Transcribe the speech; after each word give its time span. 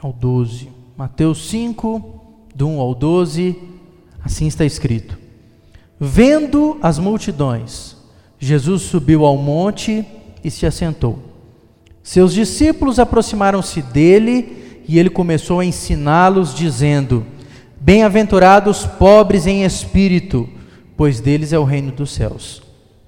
ao 0.00 0.12
12. 0.12 0.68
Mateus 0.96 1.48
5, 1.48 2.20
do 2.54 2.68
1 2.68 2.80
ao 2.80 2.94
12, 2.94 3.56
assim 4.24 4.46
está 4.46 4.64
escrito: 4.64 5.18
Vendo 5.98 6.78
as 6.82 6.98
multidões, 6.98 7.96
Jesus 8.38 8.82
subiu 8.82 9.24
ao 9.24 9.36
monte 9.36 10.04
e 10.42 10.50
se 10.50 10.66
assentou. 10.66 11.18
Seus 12.02 12.32
discípulos 12.32 12.98
aproximaram-se 12.98 13.82
dele 13.82 14.82
e 14.88 14.98
ele 14.98 15.10
começou 15.10 15.60
a 15.60 15.64
ensiná-los, 15.64 16.54
dizendo: 16.54 17.26
Bem-aventurados 17.80 18.86
pobres 18.86 19.46
em 19.46 19.64
espírito, 19.64 20.48
pois 20.96 21.20
deles 21.20 21.52
é 21.52 21.58
o 21.58 21.64
reino 21.64 21.92
dos 21.92 22.10
céus. 22.12 22.62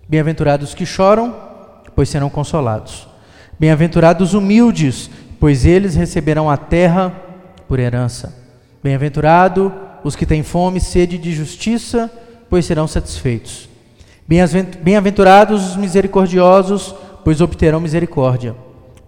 Bem-aventurados 0.09 0.75
que 0.75 0.85
choram, 0.85 1.35
pois 1.95 2.09
serão 2.09 2.29
consolados. 2.29 3.09
Bem-aventurados 3.59 4.35
humildes, 4.35 5.11
pois 5.41 5.65
eles 5.65 5.97
receberão 5.97 6.51
a 6.51 6.57
terra 6.57 7.13
por 7.67 7.81
herança. 7.81 8.39
Bem-aventurado 8.83 9.73
os 10.05 10.15
que 10.15 10.27
têm 10.27 10.43
fome 10.43 10.79
e 10.79 10.83
sede 10.83 11.19
de 11.19 11.33
justiça, 11.33 12.11
pois 12.49 12.67
serão 12.67 12.87
satisfeitos. 12.87 13.69
Bem-aventurados 14.29 15.71
os 15.71 15.77
misericordiosos, 15.77 16.95
pois 17.25 17.41
obterão 17.41 17.81
misericórdia. 17.81 18.55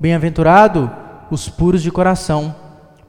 Bem-aventurado 0.00 0.90
os 1.30 1.48
puros 1.48 1.82
de 1.82 1.90
coração, 1.90 2.54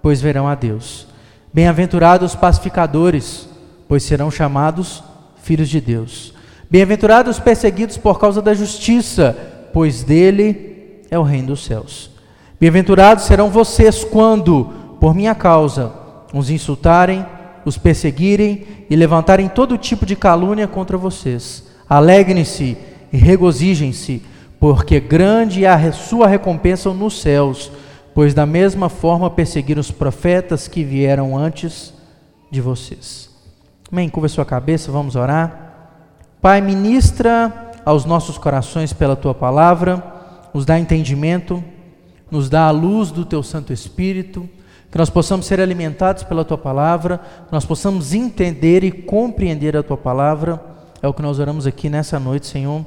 pois 0.01 0.21
verão 0.21 0.47
a 0.47 0.53
Deus. 0.53 1.07
Bem-aventurados 1.51 2.33
os 2.33 2.39
pacificadores, 2.39 3.47
pois 3.87 4.03
serão 4.03 4.29
chamados 4.29 5.03
filhos 5.41 5.69
de 5.69 5.81
Deus. 5.81 6.33
Bem-aventurados 6.69 7.37
os 7.37 7.43
perseguidos 7.43 7.97
por 7.97 8.19
causa 8.19 8.41
da 8.41 8.53
justiça, 8.53 9.35
pois 9.73 10.03
dele 10.03 11.01
é 11.09 11.17
o 11.17 11.23
reino 11.23 11.47
dos 11.47 11.65
céus. 11.65 12.12
Bem-aventurados 12.63 13.25
serão 13.25 13.49
vocês 13.49 14.05
quando, 14.05 14.71
por 14.97 15.13
minha 15.13 15.35
causa, 15.35 15.91
os 16.33 16.49
insultarem, 16.49 17.25
os 17.65 17.77
perseguirem 17.77 18.65
e 18.89 18.95
levantarem 18.95 19.49
todo 19.49 19.77
tipo 19.77 20.05
de 20.05 20.15
calúnia 20.15 20.65
contra 20.65 20.97
vocês. 20.97 21.65
Alegrem-se 21.89 22.77
e 23.11 23.17
regozijem-se, 23.17 24.23
porque 24.61 25.01
grande 25.01 25.65
é 25.65 25.67
a 25.67 25.91
sua 25.91 26.25
recompensa 26.25 26.89
nos 26.93 27.19
céus, 27.19 27.69
pois 28.15 28.33
da 28.33 28.45
mesma 28.45 28.87
forma 28.87 29.29
perseguiram 29.29 29.81
os 29.81 29.91
profetas 29.91 30.65
que 30.65 30.85
vieram 30.85 31.37
antes 31.37 31.93
de 32.49 32.61
vocês. 32.61 33.29
Amém? 33.91 34.07
Curva 34.07 34.29
sua 34.29 34.45
cabeça, 34.45 34.89
vamos 34.89 35.17
orar. 35.17 35.99
Pai, 36.41 36.61
ministra 36.61 37.73
aos 37.83 38.05
nossos 38.05 38.37
corações 38.37 38.93
pela 38.93 39.17
tua 39.17 39.33
palavra, 39.33 40.01
nos 40.53 40.65
dá 40.65 40.79
entendimento 40.79 41.61
nos 42.33 42.49
dá 42.49 42.65
a 42.65 42.71
luz 42.71 43.11
do 43.11 43.23
teu 43.23 43.43
Santo 43.43 43.71
Espírito, 43.71 44.49
que 44.91 44.97
nós 44.97 45.07
possamos 45.07 45.45
ser 45.45 45.61
alimentados 45.61 46.23
pela 46.23 46.43
tua 46.43 46.57
palavra, 46.57 47.21
nós 47.51 47.63
possamos 47.63 48.11
entender 48.11 48.83
e 48.83 48.91
compreender 48.91 49.77
a 49.77 49.83
tua 49.83 49.95
palavra. 49.95 50.59
É 50.99 51.07
o 51.07 51.13
que 51.13 51.21
nós 51.21 51.37
oramos 51.37 51.67
aqui 51.67 51.91
nessa 51.91 52.19
noite, 52.19 52.47
Senhor, 52.47 52.83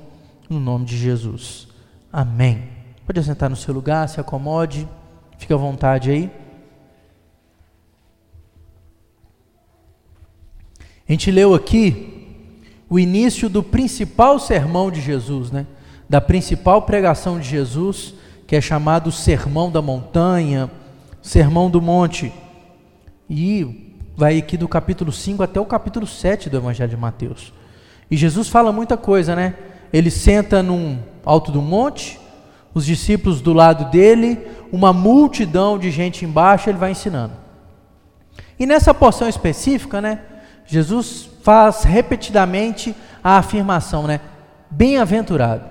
no 0.51 0.59
nome 0.59 0.85
de 0.85 0.99
Jesus. 0.99 1.69
Amém. 2.13 2.65
Pode 3.07 3.23
sentar 3.23 3.49
no 3.49 3.55
seu 3.55 3.73
lugar, 3.73 4.09
se 4.09 4.19
acomode, 4.19 4.89
fique 5.39 5.53
à 5.53 5.57
vontade 5.57 6.11
aí. 6.11 6.29
A 11.09 11.13
gente 11.13 11.31
leu 11.31 11.55
aqui 11.55 12.51
o 12.91 12.99
início 12.99 13.49
do 13.49 13.63
principal 13.63 14.41
sermão 14.41 14.91
de 14.91 15.01
Jesus, 15.01 15.53
né? 15.53 15.69
Da 16.09 16.21
principal 16.21 16.83
pregação 16.83 17.39
de 17.39 17.49
Jesus 17.49 18.13
que 18.47 18.55
é 18.55 18.61
chamado 18.61 19.11
Sermão 19.11 19.71
da 19.71 19.83
Montanha, 19.83 20.71
Sermão 21.21 21.69
do 21.69 21.83
Monte. 21.83 22.33
E 23.29 23.95
vai 24.17 24.39
aqui 24.39 24.57
do 24.57 24.69
capítulo 24.69 25.11
5 25.11 25.43
até 25.43 25.61
o 25.61 25.67
capítulo 25.67 26.07
7 26.07 26.49
do 26.49 26.57
Evangelho 26.57 26.91
de 26.91 26.97
Mateus. 26.97 27.53
E 28.11 28.17
Jesus 28.17 28.49
fala 28.49 28.73
muita 28.73 28.97
coisa, 28.97 29.35
né? 29.35 29.55
Ele 29.93 30.11
senta 30.11 30.62
num 30.62 30.99
alto 31.25 31.51
do 31.51 31.61
monte, 31.61 32.21
os 32.73 32.87
discípulos 32.87 33.41
do 33.41 33.53
lado 33.53 33.91
dele, 33.91 34.47
uma 34.71 34.93
multidão 34.93 35.79
de 35.79 35.91
gente 35.91 36.25
embaixo, 36.25 36.71
ele 36.71 36.79
vai 36.79 36.93
ensinando. 36.93 37.33
E 38.59 38.65
nessa 38.65 38.95
porção 38.95 39.29
específica, 39.29 40.01
né, 40.01 40.21
Jesus 40.67 41.29
faz 41.43 41.83
repetidamente 41.83 42.95
a 43.23 43.39
afirmação, 43.39 44.06
né? 44.06 44.21
Bem-aventurado. 44.71 45.65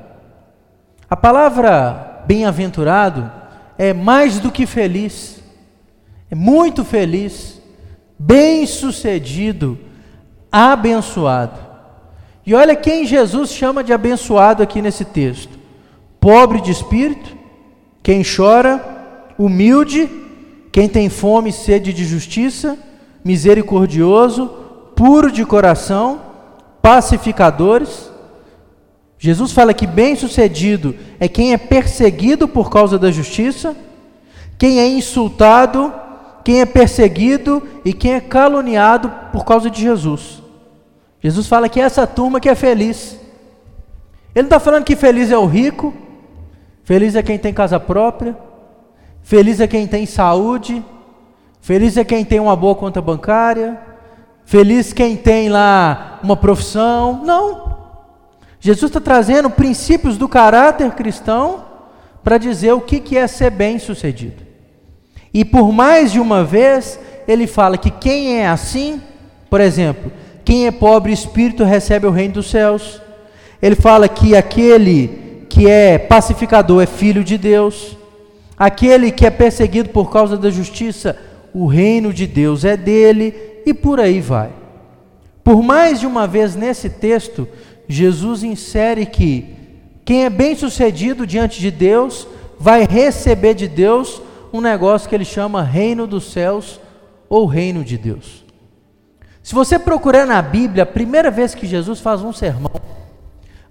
A 1.10 1.16
palavra 1.16 2.15
bem-aventurado 2.26 3.32
é 3.78 3.94
mais 3.94 4.40
do 4.40 4.52
que 4.52 4.66
feliz, 4.66 5.42
é 6.30 6.36
muito 6.36 6.84
feliz, 6.84 7.62
bem-sucedido, 8.18 9.78
abençoado. 10.52 11.60
E 12.46 12.54
olha 12.54 12.76
quem 12.76 13.06
Jesus 13.06 13.52
chama 13.52 13.84
de 13.84 13.92
abençoado 13.92 14.64
aqui 14.64 14.82
nesse 14.82 15.04
texto: 15.04 15.58
pobre 16.20 16.62
de 16.62 16.72
espírito, 16.72 17.36
quem 18.02 18.24
chora, 18.24 18.84
humilde, 19.38 20.10
quem 20.72 20.88
tem 20.88 21.10
fome 21.10 21.50
e 21.50 21.54
sede 21.54 21.92
de 21.92 22.06
justiça, 22.06 22.78
misericordioso, 23.24 24.48
puro 24.96 25.32
de 25.32 25.46
coração, 25.46 26.22
pacificadores 26.82 28.15
Jesus 29.26 29.52
fala 29.52 29.74
que 29.74 29.88
bem-sucedido 29.88 30.96
é 31.20 31.28
quem 31.28 31.52
é 31.52 31.58
perseguido 31.58 32.48
por 32.48 32.70
causa 32.70 33.00
da 33.00 33.10
justiça, 33.10 33.76
quem 34.56 34.80
é 34.80 34.88
insultado, 34.88 35.92
quem 36.44 36.62
é 36.62 36.66
perseguido 36.68 37.68
e 37.84 37.92
quem 37.92 38.14
é 38.14 38.20
caluniado 38.20 39.12
por 39.32 39.44
causa 39.44 39.68
de 39.68 39.82
Jesus. 39.82 40.44
Jesus 41.20 41.48
fala 41.48 41.68
que 41.68 41.82
é 41.82 41.84
essa 41.86 42.06
turma 42.06 42.40
que 42.40 42.48
é 42.48 42.54
feliz. 42.54 43.20
Ele 44.36 44.44
não 44.44 44.58
está 44.58 44.60
falando 44.60 44.84
que 44.84 44.96
feliz 44.96 45.32
é 45.32 45.38
o 45.40 45.48
rico, 45.48 45.92
feliz 46.84 47.16
é 47.16 47.24
quem 47.24 47.40
tem 47.40 47.52
casa 47.52 47.80
própria, 47.80 48.38
feliz 49.24 49.60
é 49.60 49.66
quem 49.66 49.88
tem 49.88 50.06
saúde, 50.06 50.86
feliz 51.62 51.98
é 51.98 52.04
quem 52.04 52.24
tem 52.24 52.40
uma 52.40 52.56
boa 52.56 52.76
conta 52.76 53.02
bancária, 53.02 53.76
feliz 54.46 54.94
quem 54.94 55.18
tem 55.18 55.50
lá 55.50 56.20
uma 56.22 56.38
profissão. 56.38 57.24
Não. 57.26 57.75
Jesus 58.66 58.90
está 58.90 59.00
trazendo 59.00 59.48
princípios 59.48 60.18
do 60.18 60.28
caráter 60.28 60.90
cristão 60.94 61.64
para 62.24 62.40
dizer 62.40 62.74
o 62.74 62.82
que, 62.82 63.16
é 63.16 63.28
ser 63.28 63.52
bem-sucedido. 63.52 64.42
E 65.32 65.46
por 65.46 65.72
mais 65.72 66.12
de 66.12 66.20
uma 66.20 66.44
vez, 66.44 67.00
ele 67.28 67.46
fala 67.46 67.78
que 67.78 67.92
quem 67.92 68.40
é 68.40 68.48
assim, 68.48 69.00
por 69.52 69.62
exemplo, 69.62 70.12
quem 70.44 70.66
é 70.66 70.72
pobre 70.72 71.14
espírito 71.14 71.64
recebe 71.64 72.08
o 72.08 72.10
reino 72.10 72.34
dos 72.34 72.50
céus. 72.50 73.00
Ele 73.62 73.76
fala 73.76 74.10
que 74.10 74.36
aquele 74.36 75.46
que 75.48 75.70
é 75.70 76.00
pacificador 76.00 76.82
é 76.82 76.88
filho 76.88 77.24
de 77.24 77.38
Deus. 77.38 77.96
Aquele 78.58 79.12
que 79.12 79.28
é 79.28 79.30
perseguido 79.30 79.90
por 79.90 80.12
causa 80.12 80.38
da 80.38 80.50
justiça, 80.50 81.16
o 81.54 81.68
reino 81.68 82.12
de 82.12 82.26
Deus 82.26 82.66
é 82.66 82.76
dele, 82.76 83.62
e 83.64 83.76
por 83.76 84.00
aí 84.00 84.20
vai. 84.20 84.50
Por 85.44 85.62
mais 85.62 86.00
de 86.00 86.08
uma 86.08 86.26
vez 86.26 86.56
nesse 86.56 86.90
texto, 86.90 87.48
Jesus 87.88 88.44
insere 88.44 89.06
que 89.06 89.56
quem 90.04 90.26
é 90.26 90.30
bem 90.30 90.56
sucedido 90.56 91.26
diante 91.26 91.60
de 91.60 91.72
Deus 91.72 92.28
vai 92.60 92.86
receber 92.86 93.54
de 93.54 93.68
Deus 93.68 94.22
um 94.54 94.62
negócio 94.62 95.10
que 95.10 95.16
ele 95.16 95.26
chama 95.26 95.64
reino 95.64 96.08
dos 96.08 96.32
céus 96.32 96.80
ou 97.28 97.46
reino 97.46 97.84
de 97.84 97.98
Deus. 97.98 98.46
Se 99.44 99.54
você 99.54 99.78
procurar 99.78 100.26
na 100.26 100.42
Bíblia, 100.42 100.84
a 100.84 100.88
primeira 100.88 101.30
vez 101.30 101.54
que 101.54 101.68
Jesus 101.68 102.00
faz 102.00 102.22
um 102.22 102.34
sermão, 102.34 102.72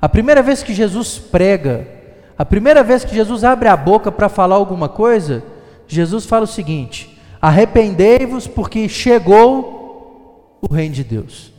a 0.00 0.08
primeira 0.08 0.42
vez 0.42 0.62
que 0.62 0.75
Jesus 0.75 1.19
prega, 1.19 1.88
a 2.36 2.44
primeira 2.44 2.82
vez 2.82 3.04
que 3.04 3.14
Jesus 3.14 3.42
abre 3.44 3.69
a 3.69 3.76
boca 3.76 4.12
para 4.12 4.28
falar 4.28 4.56
alguma 4.56 4.88
coisa, 4.88 5.42
Jesus 5.86 6.26
fala 6.26 6.44
o 6.44 6.49
seguinte: 6.49 7.19
arrependei-vos 7.40 8.46
porque 8.46 8.88
chegou 8.88 10.58
o 10.61 10.72
reino 10.72 10.94
de 10.94 11.05
Deus. 11.05 11.52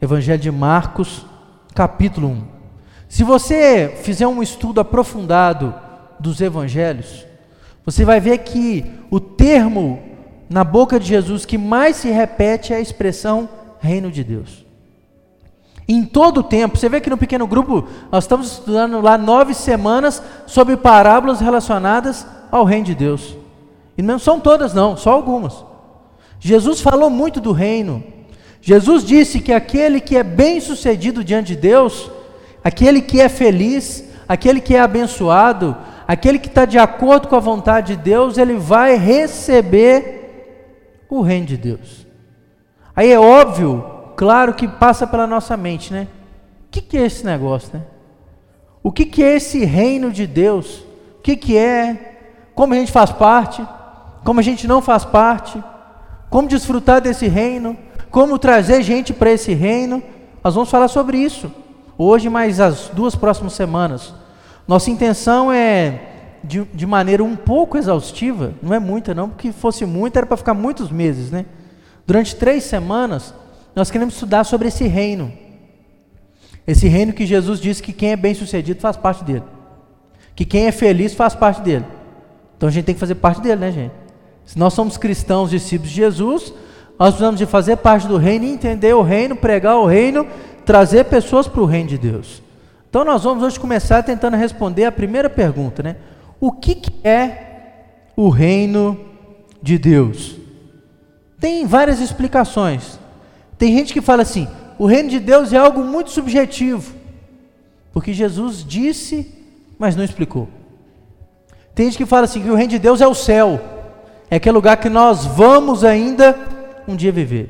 Evangelho 0.00 0.38
de 0.38 0.50
Marcos, 0.50 1.26
capítulo 1.74 2.28
1. 2.28 2.42
Se 3.08 3.24
você 3.24 3.98
fizer 4.02 4.26
um 4.26 4.42
estudo 4.42 4.80
aprofundado 4.80 5.74
dos 6.20 6.40
evangelhos, 6.40 7.24
você 7.84 8.04
vai 8.04 8.20
ver 8.20 8.38
que 8.38 8.84
o 9.10 9.18
termo 9.18 10.02
na 10.48 10.64
boca 10.64 10.98
de 10.98 11.06
Jesus 11.06 11.44
que 11.44 11.56
mais 11.58 11.96
se 11.96 12.10
repete 12.10 12.72
é 12.72 12.76
a 12.76 12.80
expressão 12.80 13.48
reino 13.80 14.10
de 14.10 14.24
Deus. 14.24 14.66
Em 15.88 16.04
todo 16.04 16.40
o 16.40 16.42
tempo, 16.42 16.76
você 16.76 16.88
vê 16.88 17.00
que 17.00 17.08
no 17.08 17.16
pequeno 17.16 17.46
grupo 17.46 17.88
nós 18.12 18.24
estamos 18.24 18.52
estudando 18.52 19.00
lá 19.00 19.16
nove 19.16 19.54
semanas 19.54 20.22
sobre 20.46 20.76
parábolas 20.76 21.40
relacionadas 21.40 22.26
ao 22.50 22.64
reino 22.64 22.84
de 22.84 22.94
Deus. 22.94 23.34
E 23.96 24.02
não 24.02 24.18
são 24.18 24.38
todas, 24.38 24.74
não, 24.74 24.96
só 24.96 25.12
algumas. 25.12 25.64
Jesus 26.38 26.80
falou 26.80 27.08
muito 27.08 27.40
do 27.40 27.52
reino, 27.52 28.04
Jesus 28.68 29.02
disse 29.02 29.40
que 29.40 29.50
aquele 29.50 29.98
que 29.98 30.14
é 30.14 30.22
bem 30.22 30.60
sucedido 30.60 31.24
diante 31.24 31.54
de 31.54 31.56
Deus, 31.56 32.10
aquele 32.62 33.00
que 33.00 33.18
é 33.18 33.26
feliz, 33.26 34.04
aquele 34.28 34.60
que 34.60 34.76
é 34.76 34.80
abençoado, 34.80 35.74
aquele 36.06 36.38
que 36.38 36.48
está 36.48 36.66
de 36.66 36.78
acordo 36.78 37.28
com 37.28 37.36
a 37.36 37.40
vontade 37.40 37.96
de 37.96 38.02
Deus, 38.02 38.36
ele 38.36 38.56
vai 38.56 38.94
receber 38.94 40.16
O 41.08 41.22
reino 41.22 41.46
de 41.46 41.56
Deus. 41.56 42.06
Aí 42.94 43.10
é 43.10 43.18
óbvio, 43.18 43.82
claro 44.14 44.52
que 44.52 44.68
passa 44.68 45.06
pela 45.06 45.26
nossa 45.26 45.56
mente, 45.56 45.90
né? 45.90 46.06
O 46.66 46.70
que, 46.70 46.82
que 46.82 46.98
é 46.98 47.06
esse 47.06 47.24
negócio, 47.24 47.70
né? 47.72 47.82
O 48.82 48.92
que, 48.92 49.06
que 49.06 49.24
é 49.24 49.36
esse 49.36 49.64
reino 49.64 50.10
de 50.10 50.26
Deus? 50.26 50.80
O 51.18 51.22
que, 51.22 51.36
que 51.36 51.56
é? 51.56 52.18
Como 52.54 52.74
a 52.74 52.76
gente 52.76 52.92
faz 52.92 53.10
parte? 53.10 53.66
Como 54.22 54.40
a 54.40 54.42
gente 54.42 54.68
não 54.68 54.82
faz 54.82 55.06
parte? 55.06 55.58
Como 56.28 56.46
desfrutar 56.46 57.00
desse 57.00 57.28
reino? 57.28 57.87
Como 58.10 58.38
trazer 58.38 58.82
gente 58.82 59.12
para 59.12 59.30
esse 59.30 59.52
reino? 59.54 60.02
Nós 60.42 60.54
vamos 60.54 60.70
falar 60.70 60.88
sobre 60.88 61.18
isso 61.18 61.50
hoje, 61.98 62.28
mais 62.28 62.60
as 62.60 62.88
duas 62.94 63.16
próximas 63.16 63.54
semanas. 63.54 64.14
Nossa 64.66 64.90
intenção 64.90 65.52
é, 65.52 66.00
de, 66.44 66.64
de 66.72 66.86
maneira 66.86 67.24
um 67.24 67.34
pouco 67.34 67.76
exaustiva, 67.76 68.54
não 68.62 68.72
é 68.72 68.78
muita 68.78 69.12
não, 69.12 69.28
porque 69.28 69.50
fosse 69.50 69.84
muito 69.84 70.16
era 70.16 70.24
para 70.24 70.36
ficar 70.36 70.54
muitos 70.54 70.90
meses, 70.90 71.32
né? 71.32 71.44
Durante 72.06 72.36
três 72.36 72.64
semanas, 72.64 73.34
nós 73.74 73.90
queremos 73.90 74.14
estudar 74.14 74.44
sobre 74.44 74.68
esse 74.68 74.86
reino. 74.86 75.32
Esse 76.66 76.86
reino 76.86 77.12
que 77.12 77.26
Jesus 77.26 77.60
disse 77.60 77.82
que 77.82 77.92
quem 77.92 78.12
é 78.12 78.16
bem 78.16 78.34
sucedido 78.34 78.80
faz 78.80 78.96
parte 78.96 79.24
dele. 79.24 79.44
Que 80.36 80.44
quem 80.44 80.66
é 80.66 80.72
feliz 80.72 81.14
faz 81.14 81.34
parte 81.34 81.60
dele. 81.60 81.84
Então 82.56 82.68
a 82.68 82.72
gente 82.72 82.84
tem 82.84 82.94
que 82.94 83.00
fazer 83.00 83.16
parte 83.16 83.40
dele, 83.40 83.60
né, 83.60 83.72
gente? 83.72 83.92
Se 84.44 84.58
nós 84.58 84.72
somos 84.72 84.96
cristãos, 84.96 85.50
discípulos 85.50 85.90
de 85.90 85.96
Jesus, 85.96 86.52
nós 86.98 87.10
precisamos 87.10 87.38
de 87.38 87.46
fazer 87.46 87.76
parte 87.76 88.08
do 88.08 88.16
reino, 88.16 88.44
entender 88.44 88.92
o 88.92 89.02
reino, 89.02 89.36
pregar 89.36 89.76
o 89.76 89.86
reino, 89.86 90.26
trazer 90.66 91.04
pessoas 91.04 91.46
para 91.46 91.60
o 91.60 91.66
reino 91.66 91.88
de 91.88 91.98
Deus. 91.98 92.42
Então 92.90 93.04
nós 93.04 93.22
vamos 93.22 93.44
hoje 93.44 93.60
começar 93.60 94.02
tentando 94.02 94.36
responder 94.36 94.84
a 94.84 94.92
primeira 94.92 95.30
pergunta, 95.30 95.82
né? 95.82 95.96
O 96.40 96.50
que, 96.50 96.74
que 96.74 96.92
é 97.06 97.46
o 98.16 98.28
reino 98.28 98.98
de 99.62 99.78
Deus? 99.78 100.36
Tem 101.38 101.64
várias 101.66 102.00
explicações. 102.00 102.98
Tem 103.56 103.72
gente 103.76 103.92
que 103.92 104.00
fala 104.00 104.22
assim: 104.22 104.48
o 104.78 104.86
reino 104.86 105.08
de 105.08 105.20
Deus 105.20 105.52
é 105.52 105.56
algo 105.56 105.84
muito 105.84 106.10
subjetivo, 106.10 106.94
porque 107.92 108.12
Jesus 108.12 108.64
disse, 108.64 109.32
mas 109.78 109.94
não 109.94 110.04
explicou. 110.04 110.48
Tem 111.74 111.86
gente 111.86 111.98
que 111.98 112.06
fala 112.06 112.24
assim: 112.24 112.42
que 112.42 112.50
o 112.50 112.56
reino 112.56 112.70
de 112.70 112.78
Deus 112.78 113.00
é 113.00 113.06
o 113.06 113.14
céu, 113.14 113.60
é 114.28 114.36
aquele 114.36 114.54
lugar 114.54 114.76
que 114.78 114.88
nós 114.88 115.24
vamos 115.26 115.84
ainda 115.84 116.57
um 116.88 116.96
dia 116.96 117.12
viver. 117.12 117.48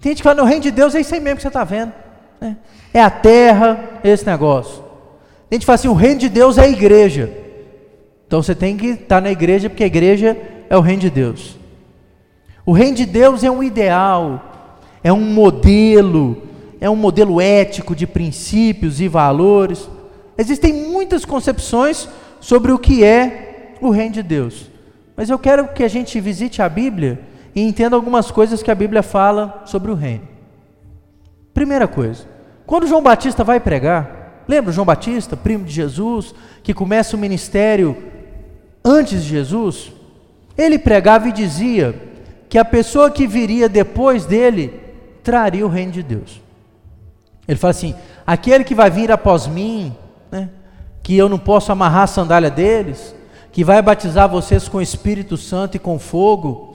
Tem 0.00 0.10
gente 0.10 0.18
que 0.18 0.24
fala: 0.24 0.42
o 0.42 0.46
reino 0.46 0.62
de 0.62 0.70
Deus 0.70 0.94
é 0.94 1.00
isso 1.00 1.14
aí 1.14 1.20
mesmo 1.20 1.36
que 1.36 1.42
você 1.42 1.48
está 1.48 1.62
vendo, 1.62 1.92
né? 2.40 2.56
é 2.92 3.02
a 3.02 3.10
terra, 3.10 4.00
é 4.02 4.08
esse 4.08 4.26
negócio. 4.26 4.82
Tem 5.48 5.56
gente 5.56 5.60
que 5.60 5.66
fala 5.66 5.74
assim: 5.74 5.88
o 5.88 5.94
reino 5.94 6.20
de 6.20 6.28
Deus 6.28 6.56
é 6.56 6.62
a 6.62 6.68
igreja. 6.68 7.30
Então 8.26 8.42
você 8.42 8.54
tem 8.54 8.76
que 8.76 8.86
estar 8.86 9.20
na 9.20 9.30
igreja, 9.30 9.68
porque 9.68 9.84
a 9.84 9.88
igreja 9.88 10.36
é 10.70 10.76
o 10.76 10.80
reino 10.80 11.02
de 11.02 11.10
Deus. 11.10 11.58
O 12.64 12.72
reino 12.72 12.96
de 12.96 13.04
Deus 13.04 13.44
é 13.44 13.50
um 13.50 13.62
ideal, 13.62 14.78
é 15.02 15.12
um 15.12 15.20
modelo, 15.20 16.44
é 16.80 16.88
um 16.88 16.96
modelo 16.96 17.40
ético 17.40 17.94
de 17.94 18.06
princípios 18.06 19.00
e 19.00 19.08
valores. 19.08 19.90
Existem 20.38 20.72
muitas 20.72 21.24
concepções 21.24 22.08
sobre 22.40 22.72
o 22.72 22.78
que 22.78 23.04
é 23.04 23.74
o 23.80 23.90
reino 23.90 24.14
de 24.14 24.22
Deus. 24.22 24.70
Mas 25.16 25.28
eu 25.28 25.38
quero 25.38 25.68
que 25.68 25.82
a 25.82 25.88
gente 25.88 26.18
visite 26.20 26.62
a 26.62 26.68
Bíblia 26.68 27.18
e 27.54 27.62
entenda 27.62 27.96
algumas 27.96 28.30
coisas 28.30 28.62
que 28.62 28.70
a 28.70 28.74
Bíblia 28.74 29.02
fala 29.02 29.62
sobre 29.64 29.90
o 29.90 29.94
reino. 29.94 30.28
Primeira 31.52 31.88
coisa, 31.88 32.24
quando 32.66 32.86
João 32.86 33.02
Batista 33.02 33.42
vai 33.42 33.58
pregar, 33.58 34.44
lembra 34.46 34.72
João 34.72 34.84
Batista, 34.84 35.36
primo 35.36 35.64
de 35.64 35.72
Jesus, 35.72 36.34
que 36.62 36.72
começa 36.72 37.16
o 37.16 37.18
ministério 37.18 37.96
antes 38.84 39.22
de 39.22 39.30
Jesus? 39.30 39.92
Ele 40.56 40.78
pregava 40.78 41.28
e 41.28 41.32
dizia 41.32 41.94
que 42.48 42.58
a 42.58 42.64
pessoa 42.64 43.10
que 43.10 43.26
viria 43.26 43.68
depois 43.68 44.26
dele 44.26 44.80
traria 45.22 45.64
o 45.64 45.68
reino 45.68 45.92
de 45.92 46.02
Deus. 46.02 46.40
Ele 47.46 47.58
fala 47.58 47.70
assim: 47.70 47.94
aquele 48.26 48.64
que 48.64 48.74
vai 48.74 48.90
vir 48.90 49.10
após 49.10 49.46
mim, 49.46 49.94
né, 50.30 50.50
que 51.02 51.16
eu 51.16 51.28
não 51.28 51.38
posso 51.38 51.72
amarrar 51.72 52.02
a 52.02 52.06
sandália 52.06 52.50
deles, 52.50 53.14
que 53.52 53.64
vai 53.64 53.82
batizar 53.82 54.28
vocês 54.28 54.68
com 54.68 54.78
o 54.78 54.82
Espírito 54.82 55.36
Santo 55.36 55.76
e 55.76 55.80
com 55.80 55.98
fogo, 55.98 56.69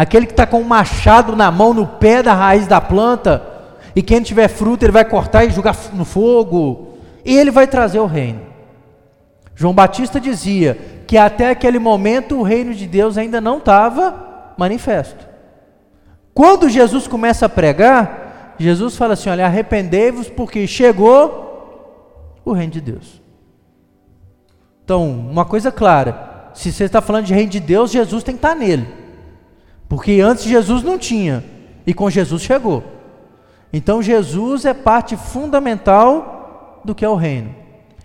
aquele 0.00 0.24
que 0.24 0.32
está 0.32 0.46
com 0.46 0.60
um 0.60 0.64
machado 0.64 1.36
na 1.36 1.50
mão, 1.50 1.74
no 1.74 1.86
pé 1.86 2.22
da 2.22 2.32
raiz 2.32 2.66
da 2.66 2.80
planta, 2.80 3.42
e 3.94 4.00
quem 4.00 4.22
tiver 4.22 4.48
fruto 4.48 4.82
ele 4.82 4.92
vai 4.92 5.04
cortar 5.04 5.44
e 5.44 5.50
jogar 5.50 5.76
no 5.92 6.06
fogo, 6.06 6.94
e 7.22 7.36
ele 7.36 7.50
vai 7.50 7.66
trazer 7.66 7.98
o 7.98 8.06
reino. 8.06 8.40
João 9.54 9.74
Batista 9.74 10.18
dizia 10.18 11.02
que 11.06 11.18
até 11.18 11.50
aquele 11.50 11.78
momento 11.78 12.38
o 12.38 12.42
reino 12.42 12.72
de 12.72 12.86
Deus 12.86 13.18
ainda 13.18 13.42
não 13.42 13.58
estava 13.58 14.54
manifesto. 14.56 15.28
Quando 16.32 16.70
Jesus 16.70 17.06
começa 17.06 17.44
a 17.44 17.50
pregar, 17.50 18.54
Jesus 18.58 18.96
fala 18.96 19.12
assim: 19.12 19.28
olha, 19.28 19.44
arrependei-vos, 19.44 20.30
porque 20.30 20.66
chegou 20.66 22.40
o 22.42 22.52
reino 22.52 22.72
de 22.72 22.80
Deus. 22.80 23.20
Então, 24.82 25.10
uma 25.10 25.44
coisa 25.44 25.70
clara: 25.70 26.52
se 26.54 26.72
você 26.72 26.84
está 26.84 27.02
falando 27.02 27.26
de 27.26 27.34
reino 27.34 27.50
de 27.50 27.60
Deus, 27.60 27.90
Jesus 27.90 28.24
tem 28.24 28.34
que 28.34 28.38
estar 28.38 28.54
nele. 28.54 28.99
Porque 29.90 30.20
antes 30.20 30.44
Jesus 30.44 30.84
não 30.84 30.96
tinha, 30.96 31.42
e 31.84 31.92
com 31.92 32.08
Jesus 32.08 32.42
chegou. 32.42 32.84
Então, 33.72 34.00
Jesus 34.00 34.64
é 34.64 34.72
parte 34.72 35.16
fundamental 35.16 36.80
do 36.84 36.94
que 36.94 37.04
é 37.04 37.08
o 37.08 37.16
reino. 37.16 37.52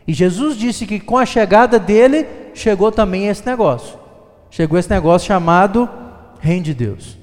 E 0.08 0.12
Jesus 0.12 0.58
disse 0.58 0.88
que 0.88 1.00
com 1.00 1.16
a 1.16 1.28
chegada 1.28 1.78
dele, 1.78 2.26
chegou 2.56 2.92
também 2.92 3.28
esse 3.28 3.46
negócio. 3.46 4.00
Chegou 4.50 4.80
esse 4.80 4.90
negócio 4.90 5.28
chamado 5.28 5.88
Reino 6.40 6.64
de 6.64 6.74
Deus. 6.74 7.20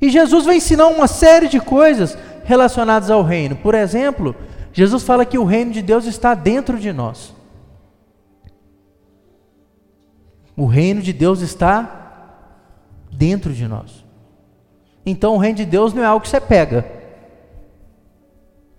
E 0.00 0.08
Jesus 0.08 0.46
vai 0.46 0.56
ensinar 0.56 0.86
uma 0.86 1.06
série 1.06 1.46
de 1.46 1.60
coisas 1.60 2.16
relacionadas 2.42 3.10
ao 3.10 3.22
reino. 3.22 3.54
Por 3.56 3.74
exemplo, 3.74 4.34
Jesus 4.72 5.02
fala 5.02 5.26
que 5.26 5.36
o 5.36 5.44
reino 5.44 5.72
de 5.72 5.82
Deus 5.82 6.06
está 6.06 6.32
dentro 6.32 6.78
de 6.78 6.90
nós. 6.90 7.34
O 10.56 10.64
reino 10.64 11.02
de 11.02 11.12
Deus 11.12 11.42
está 11.42 12.06
dentro 13.12 13.52
de 13.52 13.68
nós. 13.68 14.05
Então 15.06 15.36
o 15.36 15.38
reino 15.38 15.56
de 15.56 15.64
Deus 15.64 15.94
não 15.94 16.02
é 16.02 16.06
algo 16.06 16.22
que 16.22 16.28
você 16.28 16.40
pega, 16.40 16.84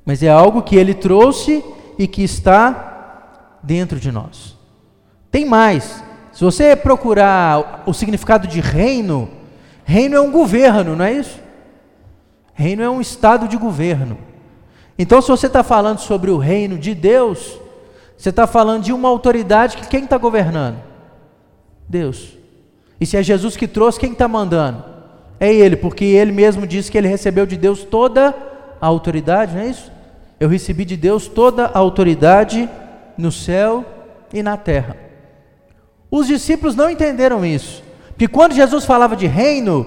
mas 0.05 0.21
é 0.21 0.29
algo 0.29 0.61
que 0.61 0.75
ele 0.75 0.93
trouxe 0.93 1.63
e 1.97 2.05
que 2.05 2.21
está 2.21 3.57
dentro 3.63 3.99
de 3.99 4.11
nós. 4.11 4.55
Tem 5.31 5.45
mais. 5.45 6.03
Se 6.31 6.43
você 6.43 6.75
procurar 6.75 7.83
o 7.87 7.93
significado 7.93 8.45
de 8.45 8.59
reino, 8.59 9.29
Reino 9.87 10.17
é 10.17 10.19
um 10.19 10.29
governo, 10.29 10.97
não 10.97 11.05
é 11.05 11.13
isso? 11.13 11.39
Reino 12.53 12.83
é 12.83 12.89
um 12.89 12.99
estado 12.99 13.47
de 13.47 13.55
governo. 13.55 14.17
Então, 14.99 15.21
se 15.21 15.29
você 15.29 15.47
está 15.47 15.63
falando 15.63 15.99
sobre 15.99 16.29
o 16.29 16.37
reino 16.37 16.77
de 16.77 16.93
Deus, 16.93 17.57
você 18.17 18.29
está 18.29 18.45
falando 18.45 18.83
de 18.83 18.91
uma 18.91 19.07
autoridade 19.07 19.77
que 19.77 19.87
quem 19.87 20.03
está 20.03 20.17
governando? 20.17 20.77
Deus. 21.87 22.33
E 22.99 23.05
se 23.05 23.15
é 23.15 23.23
Jesus 23.23 23.55
que 23.55 23.65
trouxe, 23.65 23.97
quem 23.97 24.11
está 24.11 24.27
mandando? 24.27 24.83
É 25.39 25.53
Ele, 25.53 25.75
porque 25.75 26.05
Ele 26.05 26.31
mesmo 26.31 26.65
disse 26.65 26.91
que 26.91 26.97
Ele 26.97 27.07
recebeu 27.07 27.45
de 27.45 27.57
Deus 27.57 27.83
toda 27.83 28.33
a 28.81 28.87
autoridade, 28.87 29.55
não 29.55 29.61
é 29.61 29.67
isso? 29.67 29.91
Eu 30.39 30.49
recebi 30.49 30.85
de 30.85 30.95
Deus 30.95 31.27
toda 31.27 31.65
a 31.65 31.77
autoridade 31.77 32.69
no 33.17 33.31
céu 33.31 33.83
e 34.33 34.43
na 34.43 34.55
terra. 34.55 34.95
Os 36.09 36.27
discípulos 36.27 36.75
não 36.75 36.89
entenderam 36.89 37.45
isso. 37.45 37.83
Que 38.17 38.27
quando 38.27 38.53
Jesus 38.53 38.85
falava 38.85 39.15
de 39.15 39.27
reino, 39.27 39.85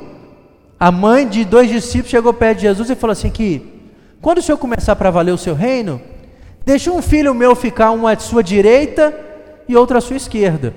a 0.78 0.90
mãe 0.90 1.26
de 1.26 1.44
dois 1.44 1.68
discípulos 1.70 2.10
chegou 2.10 2.32
perto 2.32 2.58
de 2.58 2.62
Jesus 2.62 2.90
e 2.90 2.94
falou 2.94 3.12
assim: 3.12 3.30
que 3.30 3.80
quando 4.20 4.38
o 4.38 4.42
senhor 4.42 4.58
começar 4.58 4.94
para 4.96 5.10
valer 5.10 5.32
o 5.32 5.38
seu 5.38 5.54
reino, 5.54 6.00
deixe 6.64 6.90
um 6.90 7.00
filho 7.00 7.34
meu 7.34 7.54
ficar 7.54 7.90
uma 7.90 8.12
à 8.12 8.18
sua 8.18 8.42
direita 8.42 9.14
e 9.68 9.76
outro 9.76 9.96
à 9.96 10.00
sua 10.00 10.16
esquerda. 10.16 10.74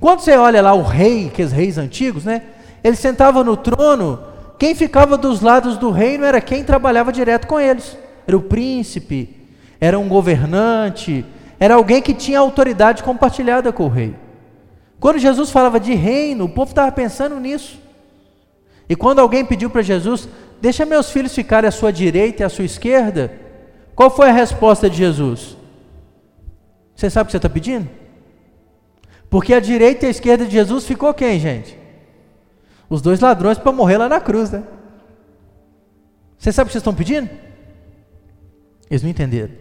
Quando 0.00 0.20
você 0.20 0.36
olha 0.36 0.62
lá 0.62 0.74
o 0.74 0.82
rei, 0.82 1.30
que 1.32 1.42
os 1.42 1.52
reis 1.52 1.76
antigos, 1.76 2.24
né? 2.24 2.42
Ele 2.82 2.96
sentava 2.96 3.42
no 3.42 3.56
trono, 3.56 4.20
quem 4.58 4.74
ficava 4.74 5.16
dos 5.16 5.40
lados 5.40 5.76
do 5.76 5.90
reino 5.90 6.24
era 6.24 6.40
quem 6.40 6.64
trabalhava 6.64 7.12
direto 7.12 7.46
com 7.46 7.60
eles. 7.60 7.96
Era 8.26 8.36
o 8.36 8.42
príncipe, 8.42 9.36
era 9.80 9.98
um 9.98 10.08
governante, 10.08 11.24
era 11.60 11.74
alguém 11.74 12.02
que 12.02 12.14
tinha 12.14 12.38
autoridade 12.38 13.02
compartilhada 13.02 13.72
com 13.72 13.84
o 13.84 13.88
rei. 13.88 14.14
Quando 15.00 15.18
Jesus 15.18 15.50
falava 15.50 15.78
de 15.78 15.94
reino, 15.94 16.44
o 16.44 16.48
povo 16.48 16.70
estava 16.70 16.90
pensando 16.90 17.38
nisso. 17.38 17.78
E 18.88 18.96
quando 18.96 19.20
alguém 19.20 19.44
pediu 19.44 19.70
para 19.70 19.82
Jesus, 19.82 20.28
deixa 20.60 20.84
meus 20.84 21.10
filhos 21.10 21.34
ficarem 21.34 21.68
à 21.68 21.72
sua 21.72 21.92
direita 21.92 22.42
e 22.42 22.46
à 22.46 22.48
sua 22.48 22.64
esquerda, 22.64 23.32
qual 23.94 24.10
foi 24.10 24.28
a 24.28 24.32
resposta 24.32 24.88
de 24.88 24.96
Jesus? 24.96 25.56
Você 26.96 27.10
sabe 27.10 27.24
o 27.24 27.26
que 27.26 27.32
você 27.32 27.36
está 27.36 27.48
pedindo? 27.48 27.88
Porque 29.30 29.54
a 29.54 29.60
direita 29.60 30.06
e 30.06 30.08
a 30.08 30.10
esquerda 30.10 30.44
de 30.44 30.52
Jesus 30.52 30.84
ficou 30.84 31.12
quem, 31.14 31.38
gente? 31.38 31.78
Os 32.88 33.02
dois 33.02 33.20
ladrões 33.20 33.58
para 33.58 33.72
morrer 33.72 33.98
lá 33.98 34.08
na 34.08 34.20
cruz, 34.20 34.50
né? 34.50 34.62
Você 36.38 36.52
sabe 36.52 36.66
o 36.66 36.68
que 36.68 36.72
vocês 36.72 36.80
estão 36.80 36.94
pedindo? 36.94 37.28
Eles 38.90 39.02
não 39.02 39.10
entenderam. 39.10 39.52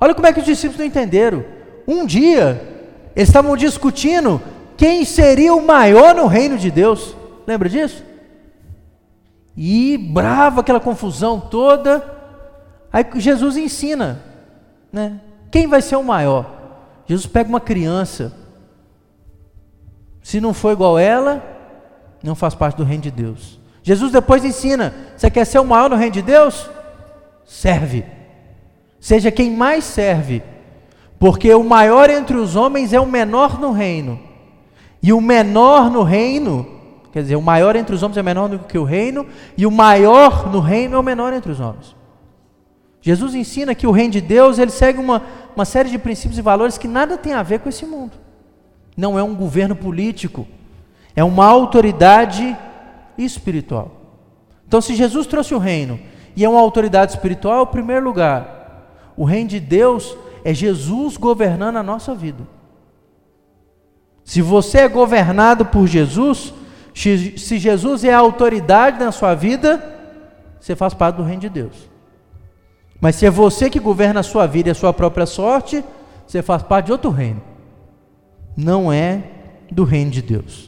Olha 0.00 0.14
como 0.14 0.26
é 0.26 0.32
que 0.32 0.40
os 0.40 0.46
discípulos 0.46 0.78
não 0.78 0.86
entenderam. 0.86 1.44
Um 1.86 2.04
dia, 2.04 2.60
eles 3.14 3.28
estavam 3.28 3.56
discutindo 3.56 4.40
quem 4.76 5.04
seria 5.04 5.54
o 5.54 5.64
maior 5.64 6.14
no 6.14 6.26
reino 6.26 6.56
de 6.56 6.70
Deus. 6.70 7.16
Lembra 7.46 7.68
disso? 7.68 8.04
E 9.56 9.98
brava 9.98 10.60
aquela 10.60 10.80
confusão 10.80 11.40
toda. 11.40 12.04
Aí 12.92 13.04
Jesus 13.16 13.56
ensina, 13.56 14.22
né? 14.92 15.20
Quem 15.50 15.66
vai 15.66 15.82
ser 15.82 15.96
o 15.96 16.04
maior? 16.04 16.58
Jesus 17.06 17.26
pega 17.26 17.48
uma 17.48 17.60
criança. 17.60 18.32
Se 20.22 20.40
não 20.40 20.52
for 20.52 20.72
igual 20.72 20.98
ela, 20.98 21.42
não 22.22 22.34
faz 22.34 22.54
parte 22.54 22.76
do 22.76 22.84
reino 22.84 23.02
de 23.02 23.10
Deus. 23.10 23.58
Jesus 23.82 24.12
depois 24.12 24.44
ensina: 24.44 24.94
você 25.16 25.30
quer 25.30 25.44
ser 25.44 25.58
o 25.58 25.64
maior 25.64 25.88
no 25.88 25.96
reino 25.96 26.12
de 26.12 26.22
Deus? 26.22 26.68
Serve. 27.44 28.04
Seja 29.00 29.30
quem 29.30 29.50
mais 29.50 29.84
serve. 29.84 30.42
Porque 31.18 31.52
o 31.54 31.64
maior 31.64 32.10
entre 32.10 32.36
os 32.36 32.54
homens 32.54 32.92
é 32.92 33.00
o 33.00 33.06
menor 33.06 33.58
no 33.58 33.72
reino. 33.72 34.20
E 35.02 35.12
o 35.12 35.20
menor 35.20 35.90
no 35.90 36.02
reino, 36.02 36.66
quer 37.12 37.22
dizer, 37.22 37.36
o 37.36 37.42
maior 37.42 37.76
entre 37.76 37.94
os 37.94 38.02
homens 38.02 38.18
é 38.18 38.22
menor 38.22 38.48
do 38.48 38.58
que 38.58 38.78
o 38.78 38.84
reino, 38.84 39.26
e 39.56 39.64
o 39.64 39.70
maior 39.70 40.50
no 40.50 40.60
reino 40.60 40.96
é 40.96 40.98
o 40.98 41.02
menor 41.02 41.32
entre 41.32 41.50
os 41.50 41.60
homens. 41.60 41.96
Jesus 43.00 43.34
ensina 43.34 43.74
que 43.74 43.86
o 43.86 43.92
reino 43.92 44.12
de 44.12 44.20
Deus, 44.20 44.58
ele 44.58 44.70
segue 44.70 44.98
uma, 44.98 45.22
uma 45.54 45.64
série 45.64 45.88
de 45.88 45.98
princípios 45.98 46.38
e 46.38 46.42
valores 46.42 46.76
que 46.76 46.88
nada 46.88 47.16
tem 47.16 47.32
a 47.32 47.42
ver 47.42 47.60
com 47.60 47.68
esse 47.68 47.86
mundo. 47.86 48.12
Não 48.96 49.18
é 49.18 49.22
um 49.22 49.34
governo 49.34 49.76
político, 49.76 50.46
é 51.18 51.24
uma 51.24 51.46
autoridade 51.46 52.56
espiritual. 53.18 53.90
Então, 54.68 54.80
se 54.80 54.94
Jesus 54.94 55.26
trouxe 55.26 55.52
o 55.52 55.58
reino 55.58 55.98
e 56.36 56.44
é 56.44 56.48
uma 56.48 56.60
autoridade 56.60 57.10
espiritual, 57.10 57.64
em 57.64 57.72
primeiro 57.72 58.04
lugar, 58.04 58.86
o 59.16 59.24
reino 59.24 59.48
de 59.48 59.58
Deus 59.58 60.16
é 60.44 60.54
Jesus 60.54 61.16
governando 61.16 61.74
a 61.74 61.82
nossa 61.82 62.14
vida. 62.14 62.46
Se 64.22 64.40
você 64.40 64.78
é 64.78 64.88
governado 64.88 65.66
por 65.66 65.88
Jesus, 65.88 66.54
se 66.94 67.58
Jesus 67.58 68.04
é 68.04 68.14
a 68.14 68.18
autoridade 68.18 69.04
na 69.04 69.10
sua 69.10 69.34
vida, 69.34 69.82
você 70.60 70.76
faz 70.76 70.94
parte 70.94 71.16
do 71.16 71.24
reino 71.24 71.40
de 71.40 71.48
Deus. 71.48 71.90
Mas 73.00 73.16
se 73.16 73.26
é 73.26 73.30
você 73.30 73.68
que 73.68 73.80
governa 73.80 74.20
a 74.20 74.22
sua 74.22 74.46
vida 74.46 74.68
e 74.68 74.70
a 74.70 74.74
sua 74.76 74.92
própria 74.92 75.26
sorte, 75.26 75.84
você 76.24 76.42
faz 76.42 76.62
parte 76.62 76.86
de 76.86 76.92
outro 76.92 77.10
reino. 77.10 77.42
Não 78.56 78.92
é 78.92 79.24
do 79.68 79.82
reino 79.82 80.12
de 80.12 80.22
Deus. 80.22 80.67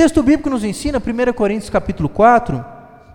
Texto 0.00 0.22
bíblico 0.22 0.48
nos 0.48 0.64
ensina, 0.64 0.98
1 0.98 1.32
Coríntios 1.34 1.68
capítulo 1.68 2.08
4, 2.08 2.64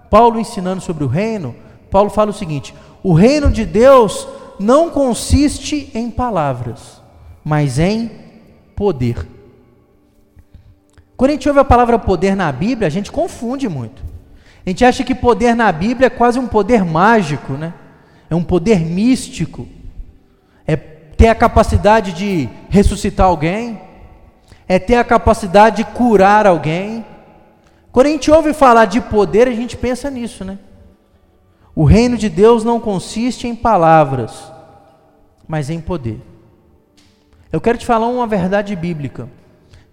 Paulo 0.07 0.39
ensinando 0.39 0.81
sobre 0.81 1.03
o 1.03 1.07
reino, 1.07 1.55
Paulo 1.89 2.11
fala 2.11 2.29
o 2.29 2.33
seguinte: 2.33 2.75
o 3.01 3.11
reino 3.11 3.49
de 3.49 3.65
Deus 3.65 4.27
não 4.59 4.91
consiste 4.91 5.89
em 5.95 6.11
palavras, 6.11 7.01
mas 7.43 7.79
em 7.79 8.11
poder. 8.75 9.27
Quando 11.17 11.31
a 11.31 11.33
gente 11.33 11.47
ouve 11.47 11.59
a 11.59 11.65
palavra 11.65 11.97
poder 11.97 12.35
na 12.35 12.51
Bíblia, 12.51 12.85
a 12.85 12.91
gente 12.91 13.11
confunde 13.11 13.67
muito. 13.67 14.03
A 14.63 14.69
gente 14.69 14.85
acha 14.85 15.03
que 15.03 15.15
poder 15.15 15.55
na 15.55 15.71
Bíblia 15.71 16.05
é 16.05 16.11
quase 16.11 16.37
um 16.37 16.47
poder 16.47 16.85
mágico, 16.85 17.53
né? 17.53 17.73
é 18.29 18.35
um 18.35 18.43
poder 18.43 18.81
místico, 18.81 19.67
é 20.67 20.75
ter 20.75 21.29
a 21.29 21.35
capacidade 21.35 22.13
de 22.13 22.47
ressuscitar 22.69 23.25
alguém, 23.25 23.81
é 24.67 24.79
ter 24.79 24.95
a 24.95 25.03
capacidade 25.03 25.77
de 25.77 25.85
curar 25.85 26.47
alguém. 26.47 27.05
Quando 27.91 28.07
a 28.07 28.09
gente 28.09 28.31
ouve 28.31 28.53
falar 28.53 28.85
de 28.85 28.99
poder, 28.99 29.47
a 29.47 29.53
gente 29.53 29.77
pensa 29.77 30.09
nisso, 30.09 30.43
né? 30.43 30.59
O 31.75 31.83
reino 31.83 32.17
de 32.17 32.29
Deus 32.29 32.63
não 32.63 32.79
consiste 32.79 33.47
em 33.47 33.55
palavras, 33.55 34.51
mas 35.47 35.69
em 35.69 35.79
poder. 35.79 36.21
Eu 37.51 37.61
quero 37.61 37.77
te 37.77 37.85
falar 37.85 38.07
uma 38.07 38.25
verdade 38.25 38.75
bíblica. 38.75 39.29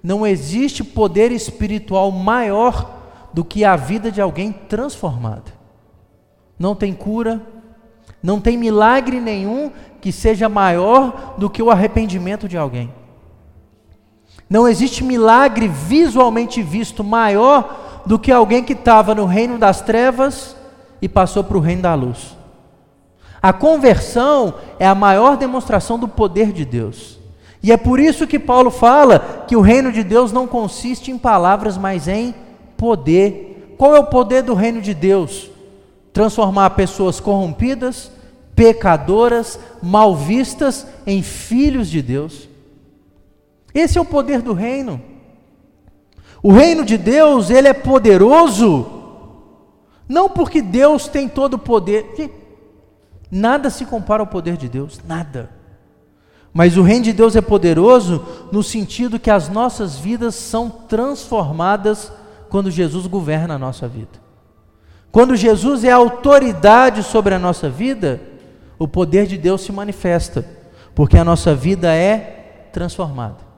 Não 0.02 0.26
existe 0.26 0.82
poder 0.82 1.30
espiritual 1.30 2.10
maior 2.10 2.98
do 3.32 3.44
que 3.44 3.64
a 3.64 3.76
vida 3.76 4.10
de 4.10 4.20
alguém 4.20 4.52
transformada. 4.52 5.52
Não 6.58 6.74
tem 6.74 6.92
cura, 6.92 7.40
não 8.22 8.40
tem 8.40 8.56
milagre 8.56 9.20
nenhum 9.20 9.70
que 10.00 10.12
seja 10.12 10.48
maior 10.48 11.34
do 11.38 11.50
que 11.50 11.62
o 11.62 11.70
arrependimento 11.70 12.48
de 12.48 12.56
alguém. 12.56 12.92
Não 14.52 14.68
existe 14.68 15.02
milagre 15.02 15.66
visualmente 15.66 16.62
visto 16.62 17.02
maior 17.02 18.02
do 18.04 18.18
que 18.18 18.30
alguém 18.30 18.62
que 18.62 18.74
estava 18.74 19.14
no 19.14 19.24
reino 19.24 19.56
das 19.56 19.80
trevas 19.80 20.54
e 21.00 21.08
passou 21.08 21.42
para 21.42 21.56
o 21.56 21.60
reino 21.60 21.80
da 21.80 21.94
luz. 21.94 22.36
A 23.40 23.50
conversão 23.50 24.52
é 24.78 24.86
a 24.86 24.94
maior 24.94 25.38
demonstração 25.38 25.98
do 25.98 26.06
poder 26.06 26.52
de 26.52 26.66
Deus. 26.66 27.18
E 27.62 27.72
é 27.72 27.78
por 27.78 27.98
isso 27.98 28.26
que 28.26 28.38
Paulo 28.38 28.70
fala 28.70 29.44
que 29.48 29.56
o 29.56 29.62
reino 29.62 29.90
de 29.90 30.04
Deus 30.04 30.30
não 30.30 30.46
consiste 30.46 31.10
em 31.10 31.16
palavras, 31.16 31.78
mas 31.78 32.06
em 32.06 32.34
poder. 32.76 33.74
Qual 33.78 33.96
é 33.96 34.00
o 34.00 34.06
poder 34.06 34.42
do 34.42 34.52
reino 34.52 34.82
de 34.82 34.92
Deus? 34.92 35.50
transformar 36.12 36.70
pessoas 36.70 37.18
corrompidas, 37.18 38.10
pecadoras, 38.54 39.58
mal 39.82 40.14
vistas 40.14 40.86
em 41.06 41.22
filhos 41.22 41.88
de 41.88 42.02
Deus. 42.02 42.51
Esse 43.74 43.98
é 43.98 44.00
o 44.00 44.04
poder 44.04 44.42
do 44.42 44.52
reino. 44.52 45.00
O 46.42 46.52
reino 46.52 46.84
de 46.84 46.98
Deus, 46.98 47.50
ele 47.50 47.68
é 47.68 47.72
poderoso, 47.72 48.86
não 50.08 50.28
porque 50.28 50.60
Deus 50.60 51.06
tem 51.06 51.28
todo 51.28 51.54
o 51.54 51.58
poder. 51.58 52.30
Nada 53.30 53.70
se 53.70 53.86
compara 53.86 54.22
ao 54.22 54.26
poder 54.26 54.56
de 54.56 54.68
Deus, 54.68 55.00
nada. 55.06 55.50
Mas 56.52 56.76
o 56.76 56.82
reino 56.82 57.04
de 57.04 57.12
Deus 57.12 57.34
é 57.34 57.40
poderoso 57.40 58.26
no 58.50 58.62
sentido 58.62 59.18
que 59.18 59.30
as 59.30 59.48
nossas 59.48 59.96
vidas 59.96 60.34
são 60.34 60.68
transformadas 60.68 62.12
quando 62.50 62.70
Jesus 62.70 63.06
governa 63.06 63.54
a 63.54 63.58
nossa 63.58 63.88
vida. 63.88 64.20
Quando 65.10 65.36
Jesus 65.36 65.84
é 65.84 65.92
a 65.92 65.96
autoridade 65.96 67.02
sobre 67.02 67.34
a 67.34 67.38
nossa 67.38 67.70
vida, 67.70 68.20
o 68.78 68.88
poder 68.88 69.26
de 69.26 69.38
Deus 69.38 69.62
se 69.62 69.72
manifesta, 69.72 70.44
porque 70.94 71.16
a 71.16 71.24
nossa 71.24 71.54
vida 71.54 71.94
é 71.94 72.68
transformada. 72.72 73.51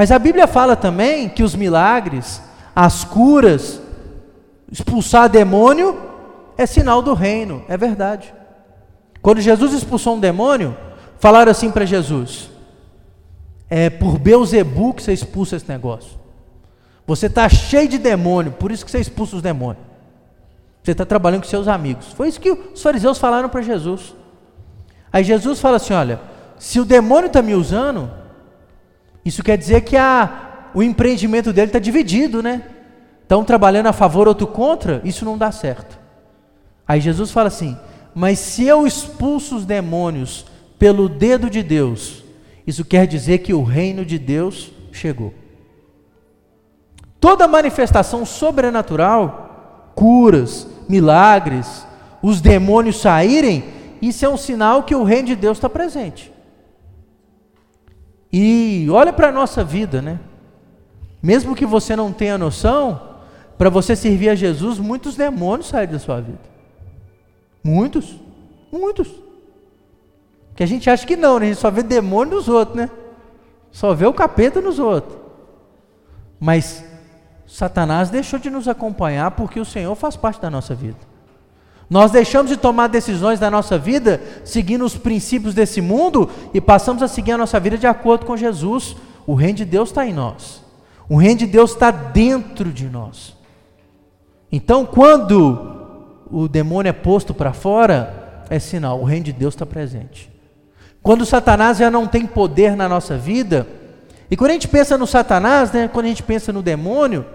Mas 0.00 0.10
a 0.10 0.18
Bíblia 0.18 0.46
fala 0.46 0.74
também 0.74 1.28
que 1.28 1.42
os 1.42 1.54
milagres, 1.54 2.40
as 2.74 3.04
curas, 3.04 3.82
expulsar 4.72 5.28
demônio 5.28 5.94
é 6.56 6.64
sinal 6.64 7.02
do 7.02 7.12
reino, 7.12 7.62
é 7.68 7.76
verdade. 7.76 8.32
Quando 9.20 9.42
Jesus 9.42 9.74
expulsou 9.74 10.16
um 10.16 10.18
demônio, 10.18 10.74
falaram 11.18 11.50
assim 11.50 11.70
para 11.70 11.84
Jesus: 11.84 12.50
É 13.68 13.90
por 13.90 14.18
Beuzebu 14.18 14.94
que 14.94 15.02
você 15.02 15.12
expulsa 15.12 15.56
esse 15.56 15.68
negócio. 15.68 16.18
Você 17.06 17.26
está 17.26 17.46
cheio 17.50 17.86
de 17.86 17.98
demônio, 17.98 18.52
por 18.52 18.72
isso 18.72 18.86
que 18.86 18.90
você 18.90 19.00
expulsa 19.00 19.36
os 19.36 19.42
demônios. 19.42 19.84
Você 20.82 20.92
está 20.92 21.04
trabalhando 21.04 21.42
com 21.42 21.48
seus 21.50 21.68
amigos. 21.68 22.06
Foi 22.14 22.26
isso 22.26 22.40
que 22.40 22.50
os 22.50 22.82
fariseus 22.82 23.18
falaram 23.18 23.50
para 23.50 23.60
Jesus. 23.60 24.14
Aí 25.12 25.22
Jesus 25.22 25.60
fala 25.60 25.76
assim: 25.76 25.92
olha, 25.92 26.18
se 26.58 26.80
o 26.80 26.86
demônio 26.86 27.26
está 27.26 27.42
me 27.42 27.54
usando, 27.54 28.18
isso 29.24 29.42
quer 29.42 29.56
dizer 29.56 29.82
que 29.82 29.96
a, 29.96 30.70
o 30.74 30.82
empreendimento 30.82 31.52
dele 31.52 31.68
está 31.68 31.78
dividido, 31.78 32.42
né? 32.42 32.62
Estão 33.22 33.44
trabalhando 33.44 33.86
a 33.86 33.92
favor, 33.92 34.26
outro 34.26 34.46
contra, 34.46 35.00
isso 35.04 35.24
não 35.24 35.38
dá 35.38 35.52
certo. 35.52 35.98
Aí 36.86 37.00
Jesus 37.00 37.30
fala 37.30 37.48
assim: 37.48 37.76
mas 38.14 38.38
se 38.38 38.64
eu 38.64 38.86
expulso 38.86 39.56
os 39.56 39.64
demônios 39.64 40.46
pelo 40.78 41.08
dedo 41.08 41.48
de 41.48 41.62
Deus, 41.62 42.24
isso 42.66 42.84
quer 42.84 43.06
dizer 43.06 43.38
que 43.38 43.54
o 43.54 43.62
reino 43.62 44.04
de 44.04 44.18
Deus 44.18 44.72
chegou. 44.92 45.32
Toda 47.20 47.46
manifestação 47.46 48.24
sobrenatural 48.24 49.92
curas, 49.94 50.66
milagres, 50.88 51.86
os 52.22 52.40
demônios 52.40 53.00
saírem, 53.00 53.64
isso 54.00 54.24
é 54.24 54.28
um 54.28 54.36
sinal 54.36 54.82
que 54.82 54.94
o 54.94 55.04
reino 55.04 55.28
de 55.28 55.36
Deus 55.36 55.58
está 55.58 55.68
presente. 55.68 56.32
E 58.32 58.86
olha 58.90 59.12
para 59.12 59.28
a 59.28 59.32
nossa 59.32 59.64
vida, 59.64 60.00
né? 60.00 60.20
Mesmo 61.22 61.54
que 61.54 61.66
você 61.66 61.94
não 61.96 62.12
tenha 62.12 62.38
noção, 62.38 63.18
para 63.58 63.68
você 63.68 63.94
servir 63.94 64.30
a 64.30 64.34
Jesus, 64.34 64.78
muitos 64.78 65.16
demônios 65.16 65.68
saem 65.68 65.88
da 65.88 65.98
sua 65.98 66.20
vida. 66.20 66.38
Muitos, 67.62 68.16
muitos. 68.72 69.08
Que 70.54 70.62
a 70.62 70.66
gente 70.66 70.88
acha 70.88 71.06
que 71.06 71.16
não, 71.16 71.38
né? 71.38 71.46
A 71.46 71.48
gente 71.48 71.60
só 71.60 71.70
vê 71.70 71.82
demônio 71.82 72.36
nos 72.36 72.48
outros, 72.48 72.76
né? 72.76 72.90
Só 73.70 73.92
vê 73.94 74.06
o 74.06 74.14
capeta 74.14 74.60
nos 74.60 74.78
outros. 74.78 75.18
Mas 76.38 76.84
Satanás 77.46 78.08
deixou 78.10 78.38
de 78.38 78.48
nos 78.48 78.66
acompanhar 78.66 79.32
porque 79.32 79.60
o 79.60 79.64
Senhor 79.64 79.94
faz 79.94 80.16
parte 80.16 80.40
da 80.40 80.48
nossa 80.48 80.74
vida. 80.74 81.09
Nós 81.90 82.12
deixamos 82.12 82.48
de 82.48 82.56
tomar 82.56 82.86
decisões 82.86 83.40
da 83.40 83.50
nossa 83.50 83.76
vida 83.76 84.22
seguindo 84.44 84.84
os 84.84 84.96
princípios 84.96 85.52
desse 85.52 85.80
mundo 85.80 86.30
e 86.54 86.60
passamos 86.60 87.02
a 87.02 87.08
seguir 87.08 87.32
a 87.32 87.38
nossa 87.38 87.58
vida 87.58 87.76
de 87.76 87.88
acordo 87.88 88.24
com 88.24 88.36
Jesus. 88.36 88.96
O 89.26 89.34
reino 89.34 89.58
de 89.58 89.64
Deus 89.64 89.88
está 89.88 90.06
em 90.06 90.12
nós. 90.12 90.62
O 91.08 91.16
reino 91.16 91.40
de 91.40 91.46
Deus 91.48 91.72
está 91.72 91.90
dentro 91.90 92.70
de 92.70 92.88
nós. 92.88 93.36
Então, 94.52 94.86
quando 94.86 95.88
o 96.30 96.46
demônio 96.46 96.90
é 96.90 96.92
posto 96.92 97.34
para 97.34 97.52
fora, 97.52 98.44
é 98.48 98.60
sinal, 98.60 99.00
o 99.00 99.04
reino 99.04 99.24
de 99.24 99.32
Deus 99.32 99.54
está 99.54 99.66
presente. 99.66 100.30
Quando 101.02 101.26
Satanás 101.26 101.78
já 101.78 101.90
não 101.90 102.06
tem 102.06 102.24
poder 102.24 102.76
na 102.76 102.88
nossa 102.88 103.18
vida, 103.18 103.66
e 104.30 104.36
quando 104.36 104.50
a 104.50 104.52
gente 104.52 104.68
pensa 104.68 104.96
no 104.96 105.08
Satanás, 105.08 105.72
né, 105.72 105.88
quando 105.88 106.06
a 106.06 106.08
gente 106.08 106.22
pensa 106.22 106.52
no 106.52 106.62
demônio, 106.62 107.26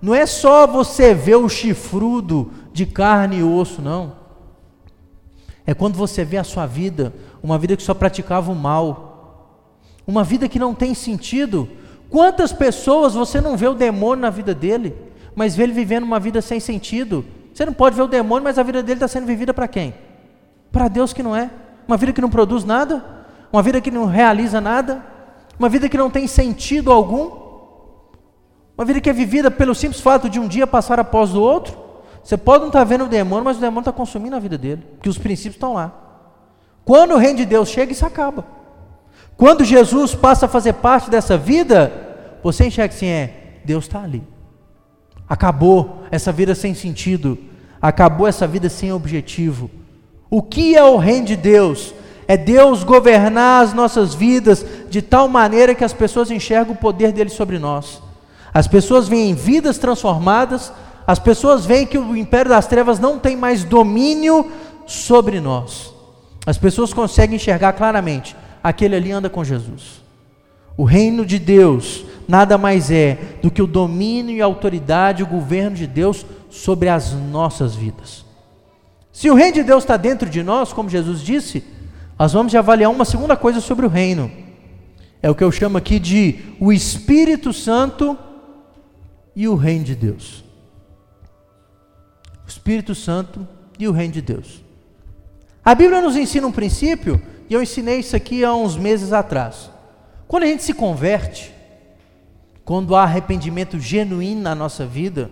Não 0.00 0.14
é 0.14 0.26
só 0.26 0.66
você 0.66 1.14
ver 1.14 1.36
o 1.36 1.48
chifrudo 1.48 2.52
de 2.76 2.84
carne 2.84 3.38
e 3.38 3.42
osso, 3.42 3.80
não. 3.80 4.12
É 5.66 5.72
quando 5.72 5.96
você 5.96 6.26
vê 6.26 6.36
a 6.36 6.44
sua 6.44 6.66
vida, 6.66 7.12
uma 7.42 7.56
vida 7.56 7.74
que 7.74 7.82
só 7.82 7.94
praticava 7.94 8.52
o 8.52 8.54
mal, 8.54 9.64
uma 10.06 10.22
vida 10.22 10.46
que 10.46 10.58
não 10.58 10.74
tem 10.74 10.92
sentido. 10.92 11.66
Quantas 12.10 12.52
pessoas 12.52 13.14
você 13.14 13.40
não 13.40 13.56
vê 13.56 13.66
o 13.66 13.74
demônio 13.74 14.20
na 14.20 14.28
vida 14.28 14.54
dele, 14.54 14.94
mas 15.34 15.56
vê 15.56 15.62
ele 15.62 15.72
vivendo 15.72 16.04
uma 16.04 16.20
vida 16.20 16.42
sem 16.42 16.60
sentido? 16.60 17.24
Você 17.52 17.64
não 17.64 17.72
pode 17.72 17.96
ver 17.96 18.02
o 18.02 18.06
demônio, 18.06 18.44
mas 18.44 18.58
a 18.58 18.62
vida 18.62 18.82
dele 18.82 18.98
está 18.98 19.08
sendo 19.08 19.26
vivida 19.26 19.54
para 19.54 19.66
quem? 19.66 19.94
Para 20.70 20.86
Deus 20.86 21.14
que 21.14 21.22
não 21.22 21.34
é. 21.34 21.50
Uma 21.88 21.96
vida 21.96 22.12
que 22.12 22.20
não 22.20 22.28
produz 22.28 22.62
nada, 22.62 23.02
uma 23.50 23.62
vida 23.62 23.80
que 23.80 23.90
não 23.90 24.04
realiza 24.04 24.60
nada, 24.60 25.02
uma 25.58 25.70
vida 25.70 25.88
que 25.88 25.96
não 25.96 26.10
tem 26.10 26.26
sentido 26.26 26.92
algum. 26.92 27.30
Uma 28.76 28.84
vida 28.84 29.00
que 29.00 29.08
é 29.08 29.14
vivida 29.14 29.50
pelo 29.50 29.74
simples 29.74 30.02
fato 30.02 30.28
de 30.28 30.38
um 30.38 30.46
dia 30.46 30.66
passar 30.66 31.00
após 31.00 31.34
o 31.34 31.40
outro. 31.40 31.85
Você 32.26 32.36
pode 32.36 32.62
não 32.62 32.70
estar 32.70 32.80
tá 32.80 32.84
vendo 32.84 33.04
o 33.04 33.08
demônio, 33.08 33.44
mas 33.44 33.56
o 33.56 33.60
demônio 33.60 33.82
está 33.82 33.92
consumindo 33.92 34.34
a 34.34 34.40
vida 34.40 34.58
dele, 34.58 34.82
porque 34.96 35.08
os 35.08 35.16
princípios 35.16 35.54
estão 35.54 35.74
lá. 35.74 35.94
Quando 36.84 37.14
o 37.14 37.18
reino 37.18 37.36
de 37.36 37.44
Deus 37.44 37.68
chega, 37.68 37.92
isso 37.92 38.04
acaba. 38.04 38.44
Quando 39.36 39.62
Jesus 39.62 40.12
passa 40.12 40.46
a 40.46 40.48
fazer 40.48 40.72
parte 40.72 41.08
dessa 41.08 41.38
vida, 41.38 41.92
você 42.42 42.66
enxerga 42.66 42.92
assim: 42.92 43.06
é, 43.06 43.60
Deus 43.64 43.84
está 43.84 44.02
ali. 44.02 44.24
Acabou 45.28 46.02
essa 46.10 46.32
vida 46.32 46.52
sem 46.56 46.74
sentido, 46.74 47.38
acabou 47.80 48.26
essa 48.26 48.44
vida 48.44 48.68
sem 48.68 48.90
objetivo. 48.92 49.70
O 50.28 50.42
que 50.42 50.74
é 50.74 50.82
o 50.82 50.96
reino 50.96 51.26
de 51.26 51.36
Deus? 51.36 51.94
É 52.26 52.36
Deus 52.36 52.82
governar 52.82 53.62
as 53.62 53.72
nossas 53.72 54.16
vidas 54.16 54.66
de 54.90 55.00
tal 55.00 55.28
maneira 55.28 55.76
que 55.76 55.84
as 55.84 55.92
pessoas 55.92 56.32
enxergam 56.32 56.74
o 56.74 56.76
poder 56.76 57.12
dele 57.12 57.30
sobre 57.30 57.56
nós. 57.56 58.02
As 58.52 58.66
pessoas 58.66 59.06
veem 59.06 59.32
vidas 59.32 59.78
transformadas, 59.78 60.72
as 61.06 61.18
pessoas 61.18 61.64
veem 61.64 61.86
que 61.86 61.98
o 61.98 62.16
império 62.16 62.50
das 62.50 62.66
trevas 62.66 62.98
não 62.98 63.18
tem 63.18 63.36
mais 63.36 63.62
domínio 63.62 64.50
sobre 64.86 65.40
nós. 65.40 65.94
As 66.44 66.58
pessoas 66.58 66.92
conseguem 66.92 67.36
enxergar 67.36 67.72
claramente: 67.74 68.34
aquele 68.62 68.96
ali 68.96 69.12
anda 69.12 69.30
com 69.30 69.44
Jesus. 69.44 70.02
O 70.76 70.84
reino 70.84 71.24
de 71.24 71.38
Deus 71.38 72.04
nada 72.28 72.58
mais 72.58 72.90
é 72.90 73.18
do 73.40 73.50
que 73.50 73.62
o 73.62 73.66
domínio 73.66 74.36
e 74.36 74.42
autoridade, 74.42 75.22
o 75.22 75.26
governo 75.26 75.76
de 75.76 75.86
Deus 75.86 76.26
sobre 76.50 76.88
as 76.88 77.12
nossas 77.12 77.74
vidas. 77.74 78.24
Se 79.12 79.30
o 79.30 79.34
reino 79.34 79.54
de 79.54 79.62
Deus 79.62 79.84
está 79.84 79.96
dentro 79.96 80.28
de 80.28 80.42
nós, 80.42 80.72
como 80.72 80.90
Jesus 80.90 81.20
disse, 81.20 81.64
nós 82.18 82.32
vamos 82.32 82.54
avaliar 82.54 82.90
uma 82.90 83.04
segunda 83.04 83.36
coisa 83.36 83.60
sobre 83.60 83.86
o 83.86 83.88
reino. 83.88 84.30
É 85.22 85.30
o 85.30 85.34
que 85.34 85.44
eu 85.44 85.52
chamo 85.52 85.78
aqui 85.78 85.98
de 85.98 86.40
o 86.60 86.72
Espírito 86.72 87.52
Santo 87.52 88.18
e 89.34 89.48
o 89.48 89.54
reino 89.54 89.84
de 89.84 89.94
Deus. 89.94 90.45
O 92.46 92.48
Espírito 92.48 92.94
Santo 92.94 93.46
e 93.78 93.88
o 93.88 93.92
reino 93.92 94.14
de 94.14 94.22
Deus. 94.22 94.64
A 95.64 95.74
Bíblia 95.74 96.00
nos 96.00 96.16
ensina 96.16 96.46
um 96.46 96.52
princípio, 96.52 97.20
e 97.50 97.54
eu 97.54 97.62
ensinei 97.62 97.98
isso 97.98 98.14
aqui 98.14 98.44
há 98.44 98.54
uns 98.54 98.76
meses 98.76 99.12
atrás. 99.12 99.70
Quando 100.28 100.44
a 100.44 100.46
gente 100.46 100.62
se 100.62 100.72
converte, 100.72 101.52
quando 102.64 102.94
há 102.94 103.02
arrependimento 103.02 103.78
genuíno 103.78 104.42
na 104.42 104.54
nossa 104.54 104.86
vida, 104.86 105.30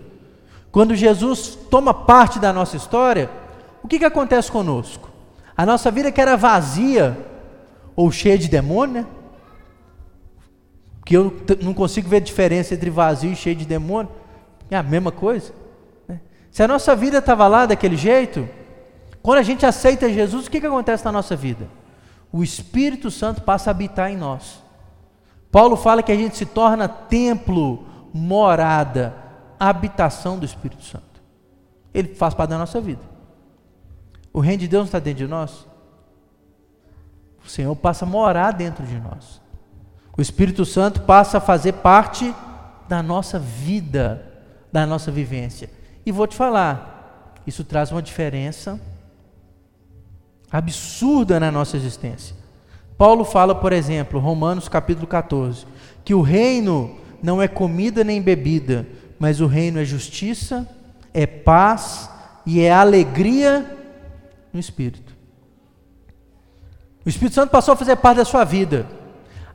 quando 0.71 0.93
Jesus 0.93 1.57
toma 1.71 1.93
parte 1.93 2.37
da 2.37 2.51
nossa 2.51 2.75
história, 2.75 3.29
o 3.81 3.87
que, 3.87 3.99
que 3.99 4.05
acontece 4.05 4.51
conosco? 4.51 5.09
A 5.55 5.65
nossa 5.65 5.89
vida 5.89 6.11
que 6.11 6.19
era 6.19 6.35
vazia 6.35 7.17
ou 7.95 8.11
cheia 8.11 8.37
de 8.37 8.49
demônio, 8.49 9.03
né? 9.03 9.07
que 11.05 11.15
eu 11.15 11.33
não 11.61 11.73
consigo 11.73 12.09
ver 12.09 12.19
diferença 12.19 12.73
entre 12.73 12.89
vazio 12.89 13.31
e 13.31 13.35
cheio 13.35 13.55
de 13.55 13.65
demônio, 13.65 14.11
é 14.69 14.75
a 14.75 14.83
mesma 14.83 15.11
coisa. 15.11 15.53
Se 16.55 16.63
a 16.63 16.69
nossa 16.69 16.95
vida 16.95 17.17
estava 17.17 17.49
lá 17.49 17.65
daquele 17.65 17.97
jeito, 17.97 18.47
quando 19.21 19.39
a 19.39 19.43
gente 19.43 19.65
aceita 19.65 20.07
Jesus, 20.07 20.47
o 20.47 20.49
que, 20.49 20.61
que 20.61 20.65
acontece 20.65 21.03
na 21.03 21.11
nossa 21.11 21.35
vida? 21.35 21.67
O 22.31 22.41
Espírito 22.41 23.11
Santo 23.11 23.41
passa 23.41 23.69
a 23.69 23.71
habitar 23.71 24.09
em 24.09 24.15
nós. 24.15 24.63
Paulo 25.51 25.75
fala 25.75 26.01
que 26.01 26.13
a 26.13 26.15
gente 26.15 26.37
se 26.37 26.45
torna 26.45 26.87
templo, 26.87 27.85
morada, 28.13 29.13
habitação 29.59 30.39
do 30.39 30.45
Espírito 30.45 30.81
Santo. 30.81 31.21
Ele 31.93 32.15
faz 32.15 32.33
parte 32.33 32.51
da 32.51 32.57
nossa 32.57 32.79
vida. 32.79 33.01
O 34.31 34.39
reino 34.39 34.61
de 34.61 34.69
Deus 34.69 34.83
não 34.83 34.85
está 34.85 34.99
dentro 34.99 35.25
de 35.25 35.29
nós? 35.29 35.67
O 37.45 37.49
Senhor 37.49 37.75
passa 37.75 38.05
a 38.05 38.07
morar 38.07 38.53
dentro 38.53 38.85
de 38.85 38.97
nós. 38.97 39.41
O 40.17 40.21
Espírito 40.21 40.63
Santo 40.63 41.01
passa 41.01 41.39
a 41.39 41.41
fazer 41.41 41.73
parte 41.73 42.33
da 42.87 43.03
nossa 43.03 43.37
vida, 43.37 44.25
da 44.71 44.85
nossa 44.85 45.11
vivência. 45.11 45.69
E 46.05 46.11
vou 46.11 46.27
te 46.27 46.35
falar, 46.35 47.33
isso 47.47 47.63
traz 47.63 47.91
uma 47.91 48.01
diferença 48.01 48.79
absurda 50.51 51.39
na 51.39 51.51
nossa 51.51 51.75
existência. 51.75 52.35
Paulo 52.97 53.25
fala, 53.25 53.55
por 53.55 53.73
exemplo, 53.73 54.19
Romanos 54.19 54.69
capítulo 54.69 55.07
14, 55.07 55.65
que 56.03 56.13
o 56.13 56.21
reino 56.21 56.95
não 57.21 57.41
é 57.41 57.47
comida 57.47 58.03
nem 58.03 58.21
bebida, 58.21 58.87
mas 59.19 59.41
o 59.41 59.47
reino 59.47 59.79
é 59.79 59.85
justiça, 59.85 60.67
é 61.13 61.25
paz 61.25 62.09
e 62.45 62.61
é 62.61 62.71
alegria 62.71 63.65
no 64.53 64.59
Espírito. 64.59 65.13
O 67.05 67.09
Espírito 67.09 67.35
Santo 67.35 67.51
passou 67.51 67.73
a 67.73 67.77
fazer 67.77 67.95
parte 67.97 68.17
da 68.17 68.25
sua 68.25 68.43
vida. 68.43 68.85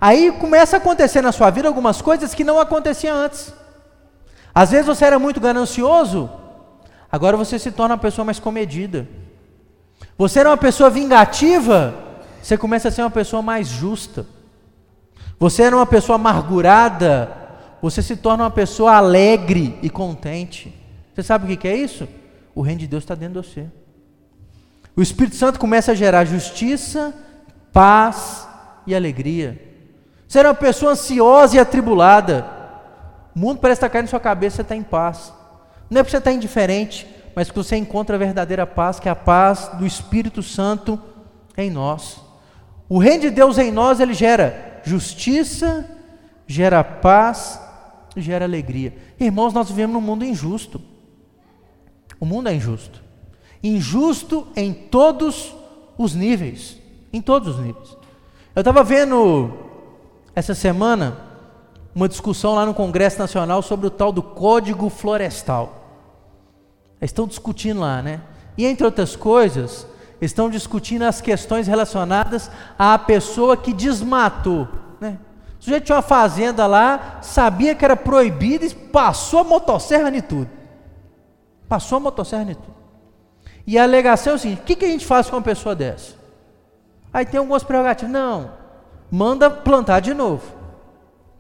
Aí 0.00 0.32
começa 0.32 0.76
a 0.76 0.78
acontecer 0.78 1.20
na 1.20 1.32
sua 1.32 1.50
vida 1.50 1.68
algumas 1.68 2.00
coisas 2.00 2.34
que 2.34 2.44
não 2.44 2.58
aconteciam 2.58 3.16
antes. 3.16 3.52
Às 4.54 4.70
vezes 4.70 4.86
você 4.86 5.04
era 5.04 5.18
muito 5.18 5.40
ganancioso, 5.40 6.30
agora 7.10 7.36
você 7.36 7.58
se 7.58 7.70
torna 7.70 7.94
uma 7.94 8.00
pessoa 8.00 8.24
mais 8.24 8.38
comedida. 8.38 9.08
Você 10.16 10.40
era 10.40 10.50
uma 10.50 10.56
pessoa 10.56 10.90
vingativa, 10.90 11.94
você 12.42 12.56
começa 12.56 12.88
a 12.88 12.90
ser 12.90 13.02
uma 13.02 13.10
pessoa 13.10 13.42
mais 13.42 13.68
justa. 13.68 14.26
Você 15.38 15.62
era 15.62 15.74
uma 15.74 15.86
pessoa 15.86 16.16
amargurada, 16.16 17.34
você 17.80 18.02
se 18.02 18.16
torna 18.16 18.44
uma 18.44 18.50
pessoa 18.50 18.96
alegre 18.96 19.78
e 19.82 19.88
contente. 19.88 20.74
Você 21.14 21.22
sabe 21.22 21.52
o 21.52 21.56
que 21.56 21.66
é 21.66 21.74
isso? 21.74 22.06
O 22.54 22.60
reino 22.60 22.80
de 22.80 22.86
Deus 22.86 23.02
está 23.02 23.14
dentro 23.14 23.40
de 23.40 23.48
você. 23.48 23.66
O 24.94 25.00
Espírito 25.00 25.36
Santo 25.36 25.58
começa 25.58 25.92
a 25.92 25.94
gerar 25.94 26.26
justiça, 26.26 27.14
paz 27.72 28.46
e 28.86 28.94
alegria. 28.94 29.58
Você 30.28 30.38
era 30.38 30.48
uma 30.48 30.54
pessoa 30.54 30.92
ansiosa 30.92 31.56
e 31.56 31.58
atribulada. 31.58 32.46
O 33.34 33.38
mundo 33.38 33.60
parece 33.60 33.78
estar 33.78 33.88
caindo 33.88 34.04
na 34.04 34.10
sua 34.10 34.20
cabeça, 34.20 34.56
você 34.56 34.62
está 34.62 34.76
em 34.76 34.82
paz. 34.82 35.32
Não 35.90 36.00
é 36.00 36.02
porque 36.04 36.12
você 36.12 36.18
está 36.18 36.32
indiferente, 36.32 37.06
mas 37.34 37.50
que 37.50 37.56
você 37.56 37.76
encontra 37.76 38.14
a 38.16 38.18
verdadeira 38.18 38.66
paz, 38.66 39.00
que 39.00 39.08
é 39.08 39.12
a 39.12 39.16
paz 39.16 39.70
do 39.74 39.84
Espírito 39.84 40.42
Santo 40.42 40.98
em 41.56 41.70
nós. 41.70 42.20
O 42.88 42.98
reino 42.98 43.22
de 43.22 43.30
Deus 43.30 43.58
em 43.58 43.70
nós, 43.70 44.00
ele 44.00 44.14
gera 44.14 44.80
justiça, 44.84 45.88
gera 46.46 46.82
paz, 46.82 47.60
gera 48.16 48.44
alegria. 48.44 48.96
Irmãos, 49.18 49.52
nós 49.52 49.68
vivemos 49.68 49.94
num 49.94 50.00
mundo 50.00 50.24
injusto. 50.24 50.80
O 52.18 52.26
mundo 52.26 52.48
é 52.48 52.54
injusto. 52.54 53.02
Injusto 53.62 54.46
em 54.56 54.72
todos 54.72 55.54
os 55.96 56.14
níveis. 56.14 56.78
Em 57.12 57.20
todos 57.20 57.56
os 57.56 57.60
níveis. 57.60 57.96
Eu 58.54 58.60
estava 58.60 58.82
vendo 58.82 59.52
essa 60.34 60.54
semana 60.54 61.18
uma 61.94 62.08
discussão 62.08 62.54
lá 62.54 62.64
no 62.66 62.74
Congresso 62.74 63.18
Nacional 63.18 63.62
sobre 63.62 63.86
o 63.86 63.90
tal 63.90 64.12
do 64.12 64.22
Código 64.22 64.88
Florestal. 64.88 65.79
Estão 67.00 67.26
discutindo 67.26 67.80
lá, 67.80 68.02
né? 68.02 68.20
E 68.56 68.66
entre 68.66 68.84
outras 68.84 69.16
coisas, 69.16 69.86
estão 70.20 70.50
discutindo 70.50 71.02
as 71.02 71.20
questões 71.20 71.66
relacionadas 71.66 72.50
à 72.78 72.98
pessoa 72.98 73.56
que 73.56 73.72
desmatou, 73.72 74.68
né? 75.00 75.18
O 75.58 75.64
sujeito 75.64 75.84
tinha 75.84 75.96
uma 75.96 76.02
fazenda 76.02 76.66
lá, 76.66 77.18
sabia 77.20 77.74
que 77.74 77.84
era 77.84 77.96
proibido 77.96 78.64
e 78.64 78.74
passou 78.74 79.40
a 79.40 79.44
motosserra 79.44 80.08
em 80.08 80.22
tudo. 80.22 80.48
Passou 81.68 81.96
a 81.96 82.00
motosserra 82.00 82.50
em 82.50 82.54
tudo. 82.54 82.74
E 83.66 83.78
a 83.78 83.82
alegação 83.82 84.32
é 84.32 84.36
o 84.36 84.38
seguinte: 84.38 84.62
o 84.62 84.64
que, 84.64 84.84
a 84.84 84.88
gente 84.88 85.06
faz 85.06 85.28
com 85.28 85.36
uma 85.36 85.42
pessoa 85.42 85.74
dessa? 85.74 86.14
Aí 87.12 87.26
tem 87.26 87.38
algumas 87.38 87.62
prerrogativas. 87.62 88.10
Não, 88.10 88.52
manda 89.10 89.50
plantar 89.50 90.00
de 90.00 90.14
novo, 90.14 90.42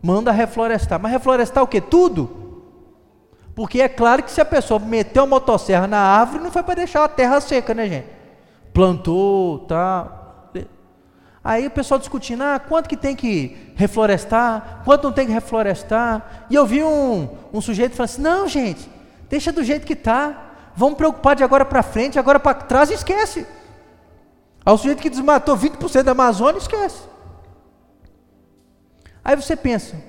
manda 0.02 0.30
reflorestar. 0.30 1.00
Mas 1.00 1.12
reflorestar 1.12 1.64
o 1.64 1.66
que? 1.66 1.80
Tudo. 1.80 2.49
Porque 3.60 3.82
é 3.82 3.90
claro 3.90 4.22
que 4.22 4.30
se 4.30 4.40
a 4.40 4.44
pessoa 4.46 4.80
meteu 4.80 5.24
a 5.24 5.26
motosserra 5.26 5.86
na 5.86 5.98
árvore, 5.98 6.42
não 6.42 6.50
foi 6.50 6.62
para 6.62 6.76
deixar 6.76 7.04
a 7.04 7.08
terra 7.08 7.38
seca, 7.42 7.74
né, 7.74 7.86
gente? 7.86 8.06
Plantou, 8.72 9.58
tá. 9.58 10.10
Aí 11.44 11.66
o 11.66 11.70
pessoal 11.70 12.00
discutindo, 12.00 12.40
ah, 12.40 12.58
quanto 12.58 12.88
que 12.88 12.96
tem 12.96 13.14
que 13.14 13.74
reflorestar, 13.76 14.80
quanto 14.82 15.04
não 15.04 15.12
tem 15.12 15.26
que 15.26 15.32
reflorestar. 15.34 16.46
E 16.48 16.54
eu 16.54 16.64
vi 16.64 16.82
um, 16.82 17.28
um 17.52 17.60
sujeito 17.60 17.94
falando 17.94 18.08
assim, 18.08 18.22
não, 18.22 18.48
gente, 18.48 18.90
deixa 19.28 19.52
do 19.52 19.62
jeito 19.62 19.86
que 19.86 19.92
está. 19.92 20.52
Vamos 20.74 20.96
preocupar 20.96 21.36
de 21.36 21.44
agora 21.44 21.66
para 21.66 21.82
frente, 21.82 22.18
agora 22.18 22.40
para 22.40 22.54
trás 22.54 22.90
esquece. 22.90 23.46
O 24.64 24.76
sujeito 24.78 25.02
que 25.02 25.10
desmatou 25.10 25.54
20% 25.54 26.02
da 26.02 26.12
Amazônia 26.12 26.56
esquece. 26.56 27.02
Aí 29.22 29.36
você 29.36 29.54
pensa, 29.54 30.02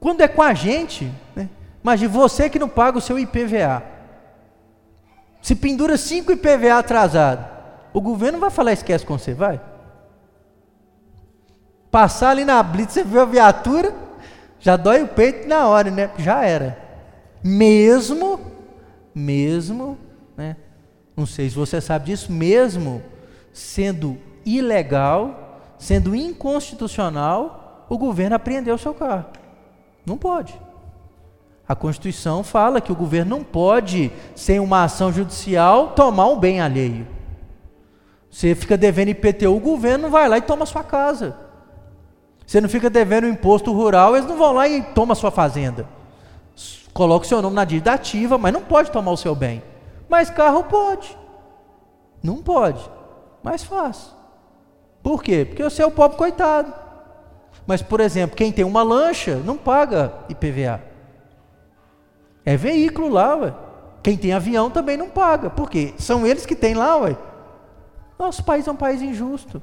quando 0.00 0.20
é 0.20 0.26
com 0.26 0.42
a 0.42 0.52
gente, 0.52 1.12
né, 1.36 1.48
Mas 1.82 2.00
de 2.00 2.06
você 2.06 2.50
que 2.50 2.58
não 2.58 2.68
paga 2.68 2.98
o 2.98 3.00
seu 3.00 3.18
IPVA. 3.18 3.82
Se 5.40 5.54
pendura 5.54 5.96
cinco 5.96 6.32
IPVA 6.32 6.78
atrasado, 6.78 7.48
o 7.92 8.00
governo 8.00 8.38
vai 8.38 8.50
falar 8.50 8.72
esquece 8.72 9.04
com 9.06 9.18
você, 9.18 9.32
vai? 9.32 9.60
Passar 11.90 12.30
ali 12.30 12.44
na 12.44 12.62
blitz, 12.62 12.92
você 12.92 13.02
vê 13.02 13.18
a 13.18 13.24
viatura, 13.24 13.94
já 14.60 14.76
dói 14.76 15.02
o 15.02 15.08
peito 15.08 15.48
na 15.48 15.66
hora, 15.66 15.90
né? 15.90 16.10
Já 16.18 16.44
era. 16.44 16.78
Mesmo, 17.42 18.38
mesmo, 19.14 19.98
né? 20.36 20.56
Não 21.16 21.26
sei 21.26 21.48
se 21.48 21.56
você 21.56 21.80
sabe 21.80 22.06
disso, 22.06 22.30
mesmo 22.30 23.02
sendo 23.52 24.18
ilegal, 24.44 25.58
sendo 25.78 26.14
inconstitucional, 26.14 27.86
o 27.88 27.98
governo 27.98 28.36
apreendeu 28.36 28.74
o 28.74 28.78
seu 28.78 28.94
carro. 28.94 29.26
Não 30.06 30.16
pode. 30.16 30.54
A 31.70 31.74
Constituição 31.76 32.42
fala 32.42 32.80
que 32.80 32.90
o 32.90 32.96
governo 32.96 33.36
não 33.36 33.44
pode, 33.44 34.10
sem 34.34 34.58
uma 34.58 34.82
ação 34.82 35.12
judicial, 35.12 35.92
tomar 35.92 36.26
um 36.26 36.36
bem 36.36 36.60
alheio. 36.60 37.06
Você 38.28 38.56
fica 38.56 38.76
devendo 38.76 39.10
IPTU, 39.10 39.54
o 39.54 39.60
governo 39.60 40.10
vai 40.10 40.28
lá 40.28 40.36
e 40.36 40.42
toma 40.42 40.64
a 40.64 40.66
sua 40.66 40.82
casa. 40.82 41.36
Você 42.44 42.60
não 42.60 42.68
fica 42.68 42.90
devendo 42.90 43.28
imposto 43.28 43.72
rural, 43.72 44.16
eles 44.16 44.28
não 44.28 44.36
vão 44.36 44.52
lá 44.52 44.68
e 44.68 44.82
tomam 44.82 45.12
a 45.12 45.14
sua 45.14 45.30
fazenda. 45.30 45.86
Coloca 46.92 47.24
o 47.24 47.28
seu 47.28 47.40
nome 47.40 47.54
na 47.54 47.64
dívida 47.64 47.92
ativa, 47.92 48.36
mas 48.36 48.52
não 48.52 48.62
pode 48.62 48.90
tomar 48.90 49.12
o 49.12 49.16
seu 49.16 49.36
bem. 49.36 49.62
Mas 50.08 50.28
carro 50.28 50.64
pode. 50.64 51.16
Não 52.20 52.38
pode, 52.38 52.84
mas 53.44 53.62
faz. 53.62 54.12
Por 55.04 55.22
quê? 55.22 55.44
Porque 55.44 55.62
você 55.62 55.84
é 55.84 55.86
o 55.86 55.92
pobre 55.92 56.16
coitado. 56.18 56.74
Mas, 57.64 57.80
por 57.80 58.00
exemplo, 58.00 58.36
quem 58.36 58.50
tem 58.50 58.64
uma 58.64 58.82
lancha 58.82 59.36
não 59.36 59.56
paga 59.56 60.12
IPVA. 60.28 60.89
É 62.44 62.56
veículo 62.56 63.08
lá, 63.08 63.36
ué. 63.36 63.54
Quem 64.02 64.16
tem 64.16 64.32
avião 64.32 64.70
também 64.70 64.96
não 64.96 65.10
paga. 65.10 65.50
Por 65.50 65.68
quê? 65.68 65.94
São 65.98 66.26
eles 66.26 66.46
que 66.46 66.56
têm 66.56 66.74
lá, 66.74 66.96
ué. 66.96 67.16
Nosso 68.18 68.44
país 68.44 68.66
é 68.66 68.72
um 68.72 68.76
país 68.76 69.02
injusto. 69.02 69.62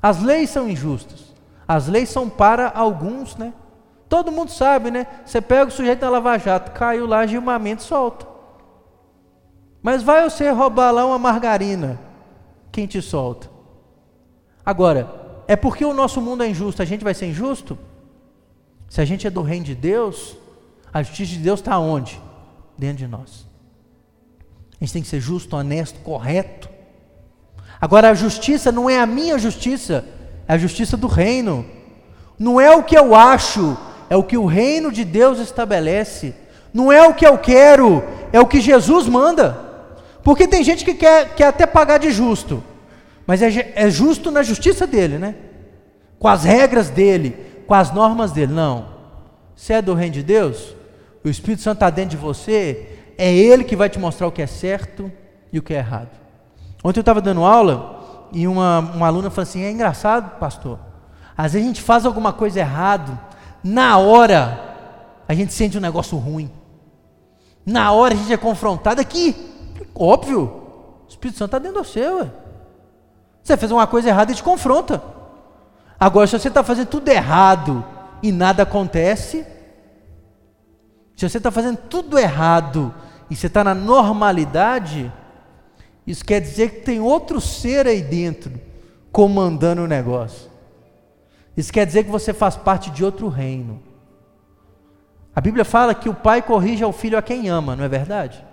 As 0.00 0.22
leis 0.22 0.50
são 0.50 0.68
injustas. 0.68 1.34
As 1.66 1.88
leis 1.88 2.08
são 2.08 2.28
para 2.28 2.70
alguns, 2.70 3.36
né? 3.36 3.52
Todo 4.08 4.30
mundo 4.30 4.50
sabe, 4.50 4.90
né? 4.90 5.06
Você 5.24 5.40
pega 5.40 5.66
o 5.66 5.70
sujeito 5.70 6.00
da 6.00 6.10
Lava 6.10 6.38
Jato, 6.38 6.70
caiu 6.72 7.06
lá, 7.06 7.26
Gilmar 7.26 7.58
Mendes 7.58 7.84
solta. 7.84 8.26
Mas 9.82 10.02
vai 10.02 10.28
você 10.28 10.50
roubar 10.50 10.92
lá 10.92 11.04
uma 11.04 11.18
margarina, 11.18 11.98
quem 12.70 12.86
te 12.86 13.00
solta? 13.02 13.48
Agora, 14.64 15.42
é 15.46 15.54
porque 15.54 15.84
o 15.84 15.94
nosso 15.94 16.20
mundo 16.20 16.42
é 16.42 16.48
injusto, 16.48 16.82
a 16.82 16.84
gente 16.84 17.04
vai 17.04 17.14
ser 17.14 17.26
injusto? 17.26 17.78
Se 18.88 19.00
a 19.00 19.04
gente 19.04 19.26
é 19.26 19.30
do 19.30 19.42
reino 19.42 19.64
de 19.64 19.74
Deus, 19.74 20.36
a 20.96 21.02
justiça 21.02 21.32
de 21.32 21.38
Deus 21.40 21.60
está 21.60 21.78
onde? 21.78 22.18
Dentro 22.78 22.96
de 22.96 23.06
nós. 23.06 23.46
A 24.80 24.82
gente 24.82 24.94
tem 24.94 25.02
que 25.02 25.08
ser 25.08 25.20
justo, 25.20 25.54
honesto, 25.54 26.00
correto. 26.00 26.70
Agora, 27.78 28.08
a 28.08 28.14
justiça 28.14 28.72
não 28.72 28.88
é 28.88 28.98
a 28.98 29.04
minha 29.04 29.38
justiça, 29.38 30.06
é 30.48 30.54
a 30.54 30.58
justiça 30.58 30.96
do 30.96 31.06
reino. 31.06 31.66
Não 32.38 32.58
é 32.58 32.74
o 32.74 32.82
que 32.82 32.96
eu 32.96 33.14
acho, 33.14 33.76
é 34.08 34.16
o 34.16 34.22
que 34.22 34.38
o 34.38 34.46
reino 34.46 34.90
de 34.90 35.04
Deus 35.04 35.38
estabelece. 35.38 36.34
Não 36.72 36.90
é 36.90 37.06
o 37.06 37.12
que 37.12 37.26
eu 37.26 37.36
quero, 37.36 38.02
é 38.32 38.40
o 38.40 38.46
que 38.46 38.58
Jesus 38.58 39.06
manda. 39.06 39.54
Porque 40.22 40.48
tem 40.48 40.64
gente 40.64 40.82
que 40.82 40.94
quer, 40.94 41.34
quer 41.34 41.48
até 41.48 41.66
pagar 41.66 41.98
de 41.98 42.10
justo, 42.10 42.64
mas 43.26 43.42
é, 43.42 43.74
é 43.74 43.90
justo 43.90 44.30
na 44.30 44.42
justiça 44.42 44.86
dele, 44.86 45.18
né? 45.18 45.34
Com 46.18 46.26
as 46.26 46.42
regras 46.44 46.88
dele, 46.88 47.36
com 47.66 47.74
as 47.74 47.92
normas 47.92 48.32
dele. 48.32 48.54
Não. 48.54 48.96
Se 49.54 49.74
é 49.74 49.82
do 49.82 49.92
reino 49.92 50.14
de 50.14 50.22
Deus, 50.22 50.74
o 51.28 51.30
Espírito 51.30 51.62
Santo 51.62 51.78
está 51.78 51.90
dentro 51.90 52.10
de 52.10 52.16
você, 52.16 53.00
é 53.18 53.34
Ele 53.34 53.64
que 53.64 53.74
vai 53.74 53.88
te 53.88 53.98
mostrar 53.98 54.28
o 54.28 54.32
que 54.32 54.42
é 54.42 54.46
certo 54.46 55.10
e 55.52 55.58
o 55.58 55.62
que 55.62 55.74
é 55.74 55.78
errado. 55.78 56.10
Ontem 56.84 57.00
eu 57.00 57.02
estava 57.02 57.20
dando 57.20 57.44
aula 57.44 58.28
e 58.32 58.46
uma, 58.46 58.78
uma 58.78 59.06
aluna 59.08 59.28
falou 59.28 59.42
assim: 59.42 59.62
é 59.62 59.70
engraçado, 59.70 60.38
pastor. 60.38 60.78
Às 61.36 61.52
vezes 61.52 61.66
a 61.66 61.68
gente 61.68 61.82
faz 61.82 62.06
alguma 62.06 62.32
coisa 62.32 62.60
errado, 62.60 63.18
na 63.62 63.98
hora 63.98 64.60
a 65.28 65.34
gente 65.34 65.52
sente 65.52 65.76
um 65.76 65.80
negócio 65.80 66.16
ruim. 66.16 66.48
Na 67.64 67.90
hora 67.90 68.14
a 68.14 68.16
gente 68.16 68.32
é 68.32 68.36
confrontado 68.36 69.00
aqui. 69.00 69.34
Óbvio, 69.92 70.42
o 70.42 71.08
Espírito 71.08 71.38
Santo 71.38 71.48
está 71.48 71.58
dentro 71.58 71.82
do 71.82 71.84
seu. 71.84 72.30
Você 73.42 73.56
fez 73.56 73.72
uma 73.72 73.88
coisa 73.88 74.10
errada 74.10 74.30
e 74.30 74.34
te 74.36 74.44
confronta. 74.44 75.02
Agora, 75.98 76.26
se 76.28 76.38
você 76.38 76.46
está 76.46 76.62
fazendo 76.62 76.86
tudo 76.86 77.08
errado 77.08 77.84
e 78.22 78.30
nada 78.30 78.62
acontece, 78.62 79.44
se 81.16 81.28
você 81.28 81.38
está 81.38 81.50
fazendo 81.50 81.78
tudo 81.78 82.18
errado 82.18 82.94
e 83.30 83.34
você 83.34 83.46
está 83.46 83.64
na 83.64 83.74
normalidade, 83.74 85.10
isso 86.06 86.24
quer 86.24 86.40
dizer 86.40 86.70
que 86.70 86.80
tem 86.82 87.00
outro 87.00 87.40
ser 87.40 87.86
aí 87.86 88.02
dentro 88.02 88.52
comandando 89.10 89.82
o 89.82 89.86
negócio. 89.86 90.50
Isso 91.56 91.72
quer 91.72 91.86
dizer 91.86 92.04
que 92.04 92.10
você 92.10 92.34
faz 92.34 92.54
parte 92.54 92.90
de 92.90 93.02
outro 93.02 93.28
reino. 93.28 93.82
A 95.34 95.40
Bíblia 95.40 95.64
fala 95.64 95.94
que 95.94 96.08
o 96.08 96.14
pai 96.14 96.42
corrige 96.42 96.84
ao 96.84 96.92
filho 96.92 97.16
a 97.16 97.22
quem 97.22 97.48
ama, 97.48 97.74
não 97.74 97.84
é 97.84 97.88
verdade? 97.88 98.44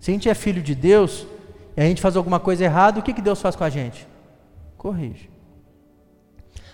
Se 0.00 0.10
a 0.10 0.14
gente 0.14 0.28
é 0.30 0.34
filho 0.34 0.62
de 0.62 0.74
Deus 0.74 1.26
e 1.76 1.80
a 1.80 1.84
gente 1.84 2.00
faz 2.00 2.16
alguma 2.16 2.40
coisa 2.40 2.64
errada, 2.64 3.00
o 3.00 3.02
que, 3.02 3.12
que 3.12 3.20
Deus 3.22 3.40
faz 3.40 3.54
com 3.54 3.64
a 3.64 3.70
gente? 3.70 4.08
Corrige. 4.78 5.30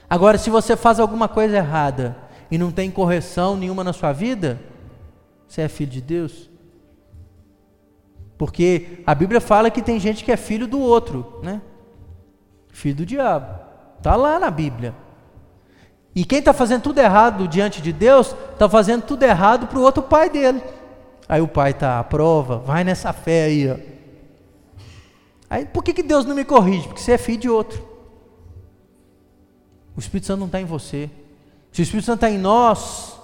Agora, 0.09 0.39
se 0.39 0.49
você 0.49 0.77
faz 0.77 1.01
alguma 1.01 1.29
coisa 1.29 1.57
errada 1.57 2.17
e 2.51 2.57
não 2.57 2.71
tem 2.71 2.91
correção 2.91 3.57
nenhuma 3.57 3.83
na 3.83 3.93
sua 3.93 4.13
vida, 4.13 4.59
você 5.49 5.63
é 5.63 5.69
filho 5.69 5.91
de 5.91 6.01
Deus? 6.01 6.51
Porque 8.37 9.03
a 9.07 9.15
Bíblia 9.15 9.41
fala 9.41 9.71
que 9.71 9.83
tem 9.83 9.99
gente 9.99 10.23
que 10.23 10.31
é 10.31 10.37
filho 10.37 10.69
do 10.69 10.79
outro, 10.79 11.41
né? 11.43 11.61
Filho 12.69 12.97
do 12.97 13.07
diabo. 13.07 13.59
Está 13.97 14.15
lá 14.15 14.39
na 14.39 14.51
Bíblia. 14.51 14.95
E 16.15 16.25
quem 16.25 16.39
está 16.39 16.53
fazendo 16.53 16.83
tudo 16.83 16.99
errado 16.99 17.49
diante 17.49 17.83
de 17.83 17.93
Deus, 17.93 18.35
está 18.53 18.69
fazendo 18.69 19.03
tudo 19.03 19.23
errado 19.25 19.67
para 19.67 19.79
o 19.79 19.83
outro 19.83 20.03
pai 20.03 20.31
dele. 20.31 20.63
Aí 21.29 21.41
o 21.41 21.49
pai 21.49 21.73
está, 21.73 22.03
prova, 22.05 22.59
vai 22.59 22.85
nessa 22.85 23.13
fé 23.13 23.45
aí. 23.45 23.71
Ó. 23.71 23.77
Aí 25.51 25.67
por 25.67 25.83
que, 25.83 25.93
que 25.93 26.03
Deus 26.03 26.25
não 26.25 26.35
me 26.35 26.45
corrige? 26.45 26.87
Porque 26.87 27.01
você 27.01 27.13
é 27.13 27.19
filho 27.19 27.39
de 27.39 27.51
outro. 27.51 27.87
O 29.97 30.01
Espírito 30.01 30.27
Santo 30.27 30.41
não 30.41 30.47
está 30.47 30.61
em 30.61 30.65
você. 30.65 31.11
Se 31.73 31.81
o 31.81 31.83
Espírito 31.83 32.07
Santo 32.07 32.19
está 32.19 32.31
em 32.31 32.39
nós, 32.39 33.18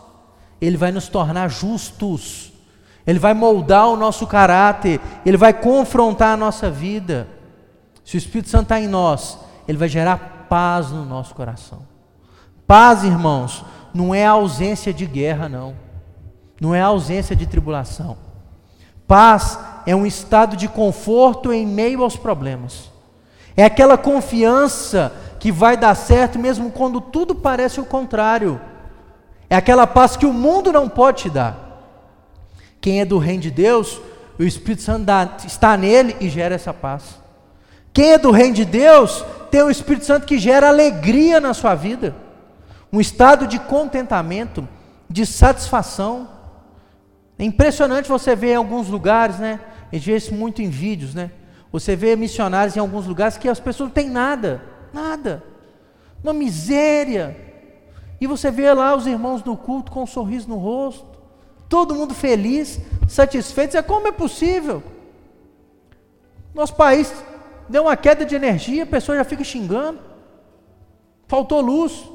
ele 0.60 0.76
vai 0.76 0.92
nos 0.92 1.08
tornar 1.08 1.48
justos, 1.48 2.52
Ele 3.06 3.18
vai 3.18 3.34
moldar 3.34 3.88
o 3.88 3.96
nosso 3.96 4.26
caráter, 4.26 5.00
Ele 5.24 5.36
vai 5.36 5.52
confrontar 5.52 6.34
a 6.34 6.36
nossa 6.36 6.70
vida. 6.70 7.28
Se 8.04 8.16
o 8.16 8.18
Espírito 8.18 8.48
Santo 8.48 8.64
está 8.64 8.80
em 8.80 8.88
nós, 8.88 9.38
Ele 9.68 9.78
vai 9.78 9.88
gerar 9.88 10.46
paz 10.48 10.90
no 10.90 11.04
nosso 11.04 11.34
coração. 11.34 11.80
Paz, 12.66 13.04
irmãos, 13.04 13.64
não 13.92 14.14
é 14.14 14.24
ausência 14.24 14.92
de 14.92 15.04
guerra, 15.04 15.48
não, 15.48 15.74
não 16.60 16.74
é 16.74 16.80
ausência 16.80 17.36
de 17.36 17.46
tribulação. 17.46 18.16
Paz 19.06 19.58
é 19.84 19.94
um 19.94 20.06
estado 20.06 20.56
de 20.56 20.66
conforto 20.66 21.52
em 21.52 21.66
meio 21.66 22.02
aos 22.02 22.16
problemas, 22.16 22.90
é 23.54 23.64
aquela 23.64 23.98
confiança 23.98 25.12
que 25.38 25.52
vai 25.52 25.76
dar 25.76 25.94
certo 25.94 26.38
mesmo 26.38 26.70
quando 26.70 27.02
tudo 27.02 27.34
parece 27.34 27.78
o 27.78 27.84
contrário. 27.84 28.58
É 29.48 29.56
aquela 29.56 29.86
paz 29.86 30.16
que 30.16 30.26
o 30.26 30.32
mundo 30.32 30.72
não 30.72 30.88
pode 30.88 31.22
te 31.22 31.30
dar. 31.30 31.64
Quem 32.80 33.00
é 33.00 33.04
do 33.04 33.18
reino 33.18 33.42
de 33.42 33.50
Deus, 33.50 34.00
o 34.38 34.42
Espírito 34.42 34.82
Santo 34.82 35.10
está 35.46 35.76
nele 35.76 36.16
e 36.20 36.28
gera 36.28 36.54
essa 36.54 36.72
paz. 36.72 37.18
Quem 37.92 38.12
é 38.12 38.18
do 38.18 38.30
reino 38.30 38.54
de 38.54 38.64
Deus, 38.64 39.24
tem 39.50 39.62
o 39.62 39.70
Espírito 39.70 40.04
Santo 40.04 40.26
que 40.26 40.38
gera 40.38 40.68
alegria 40.68 41.40
na 41.40 41.54
sua 41.54 41.74
vida, 41.74 42.14
um 42.92 43.00
estado 43.00 43.46
de 43.46 43.58
contentamento, 43.58 44.68
de 45.08 45.24
satisfação. 45.24 46.28
É 47.38 47.44
impressionante 47.44 48.08
você 48.08 48.34
ver 48.34 48.52
em 48.52 48.56
alguns 48.56 48.88
lugares, 48.88 49.38
né? 49.38 49.60
A 49.92 49.94
gente 49.94 50.06
vê 50.06 50.16
isso 50.16 50.34
muito 50.34 50.60
em 50.60 50.68
vídeos, 50.68 51.14
né? 51.14 51.30
Você 51.70 51.94
vê 51.94 52.16
missionários 52.16 52.76
em 52.76 52.80
alguns 52.80 53.06
lugares 53.06 53.36
que 53.36 53.48
as 53.48 53.60
pessoas 53.60 53.88
não 53.88 53.94
têm 53.94 54.08
nada, 54.08 54.62
nada, 54.92 55.42
uma 56.22 56.32
miséria, 56.32 57.36
e 58.20 58.26
você 58.26 58.50
vê 58.50 58.72
lá 58.72 58.94
os 58.94 59.06
irmãos 59.06 59.42
no 59.42 59.56
culto 59.56 59.90
com 59.90 60.02
um 60.02 60.06
sorriso 60.06 60.48
no 60.48 60.56
rosto, 60.56 61.06
todo 61.68 61.94
mundo 61.94 62.14
feliz, 62.14 62.78
satisfeito. 63.08 63.76
É 63.76 63.82
como 63.82 64.08
é 64.08 64.12
possível? 64.12 64.82
Nosso 66.54 66.74
país 66.74 67.12
deu 67.68 67.82
uma 67.82 67.96
queda 67.96 68.24
de 68.24 68.34
energia, 68.34 68.84
a 68.84 68.86
pessoa 68.86 69.18
já 69.18 69.24
fica 69.24 69.42
xingando. 69.42 69.98
Faltou 71.26 71.60
luz. 71.60 72.08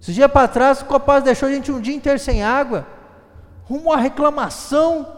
Esses 0.00 0.14
dias 0.14 0.30
para 0.30 0.46
trás, 0.46 0.80
o 0.80 0.84
Copaz 0.84 1.24
deixou 1.24 1.48
a 1.48 1.52
gente 1.52 1.72
um 1.72 1.80
dia 1.80 1.94
inteiro 1.94 2.18
sem 2.18 2.42
água. 2.42 2.86
Uma 3.68 3.96
reclamação. 3.96 5.14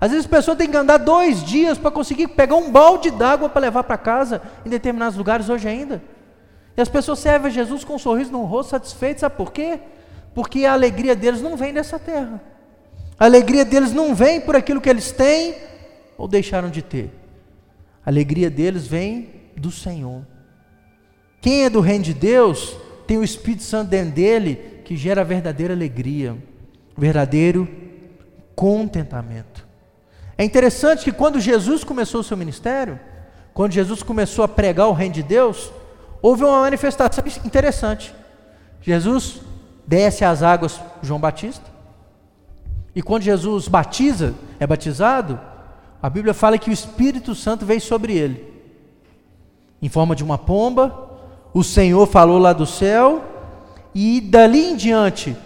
Às 0.00 0.12
vezes 0.12 0.26
a 0.26 0.28
pessoa 0.30 0.56
tem 0.56 0.70
que 0.70 0.76
andar 0.76 0.96
dois 0.96 1.42
dias 1.44 1.76
para 1.76 1.90
conseguir 1.90 2.28
pegar 2.28 2.56
um 2.56 2.70
balde 2.70 3.10
d'água 3.10 3.48
para 3.48 3.60
levar 3.60 3.84
para 3.84 3.98
casa 3.98 4.40
em 4.64 4.70
determinados 4.70 5.18
lugares 5.18 5.48
hoje 5.48 5.68
ainda. 5.68 6.02
E 6.78 6.80
as 6.80 6.88
pessoas 6.88 7.18
servem 7.18 7.50
a 7.50 7.54
Jesus 7.54 7.82
com 7.82 7.96
um 7.96 7.98
sorriso 7.98 8.30
no 8.30 8.44
rosto, 8.44 8.70
satisfeitos, 8.70 9.22
sabe 9.22 9.34
por 9.34 9.52
quê? 9.52 9.80
Porque 10.32 10.64
a 10.64 10.74
alegria 10.74 11.16
deles 11.16 11.42
não 11.42 11.56
vem 11.56 11.74
dessa 11.74 11.98
terra. 11.98 12.40
A 13.18 13.24
alegria 13.24 13.64
deles 13.64 13.92
não 13.92 14.14
vem 14.14 14.40
por 14.40 14.54
aquilo 14.54 14.80
que 14.80 14.88
eles 14.88 15.10
têm 15.10 15.56
ou 16.16 16.28
deixaram 16.28 16.70
de 16.70 16.80
ter. 16.80 17.10
A 18.06 18.10
alegria 18.10 18.48
deles 18.48 18.86
vem 18.86 19.28
do 19.56 19.72
Senhor. 19.72 20.24
Quem 21.40 21.64
é 21.64 21.70
do 21.70 21.80
reino 21.80 22.04
de 22.04 22.14
Deus 22.14 22.76
tem 23.08 23.18
o 23.18 23.24
Espírito 23.24 23.64
Santo 23.64 23.90
dentro 23.90 24.12
dele 24.12 24.82
que 24.84 24.96
gera 24.96 25.24
verdadeira 25.24 25.74
alegria, 25.74 26.36
verdadeiro 26.96 27.68
contentamento. 28.54 29.66
É 30.36 30.44
interessante 30.44 31.02
que 31.02 31.10
quando 31.10 31.40
Jesus 31.40 31.82
começou 31.82 32.20
o 32.20 32.24
seu 32.24 32.36
ministério, 32.36 33.00
quando 33.52 33.72
Jesus 33.72 34.00
começou 34.00 34.44
a 34.44 34.48
pregar 34.48 34.86
o 34.86 34.92
reino 34.92 35.14
de 35.16 35.24
Deus, 35.24 35.72
houve 36.22 36.44
uma 36.44 36.60
manifestação 36.60 37.24
interessante. 37.44 38.14
Jesus 38.82 39.40
desce 39.86 40.24
as 40.24 40.42
águas 40.42 40.80
João 41.02 41.20
Batista, 41.20 41.64
e 42.94 43.02
quando 43.02 43.22
Jesus 43.22 43.68
batiza, 43.68 44.34
é 44.58 44.66
batizado, 44.66 45.38
a 46.02 46.10
Bíblia 46.10 46.34
fala 46.34 46.58
que 46.58 46.70
o 46.70 46.72
Espírito 46.72 47.34
Santo 47.34 47.64
veio 47.64 47.80
sobre 47.80 48.16
ele, 48.16 48.44
em 49.80 49.88
forma 49.88 50.16
de 50.16 50.24
uma 50.24 50.38
pomba. 50.38 51.06
O 51.54 51.62
Senhor 51.62 52.06
falou 52.06 52.38
lá 52.38 52.52
do 52.52 52.66
céu, 52.66 53.22
e 53.94 54.20
dali 54.20 54.64
em 54.64 54.76
diante, 54.76 55.36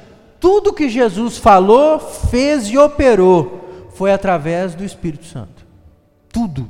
tudo 0.41 0.73
que 0.73 0.89
Jesus 0.89 1.39
falou, 1.39 1.99
fez 1.99 2.69
e 2.69 2.77
operou 2.77 3.63
foi 3.95 4.13
através 4.13 4.75
do 4.75 4.85
Espírito 4.85 5.27
Santo. 5.27 5.67
Tudo. 6.33 6.69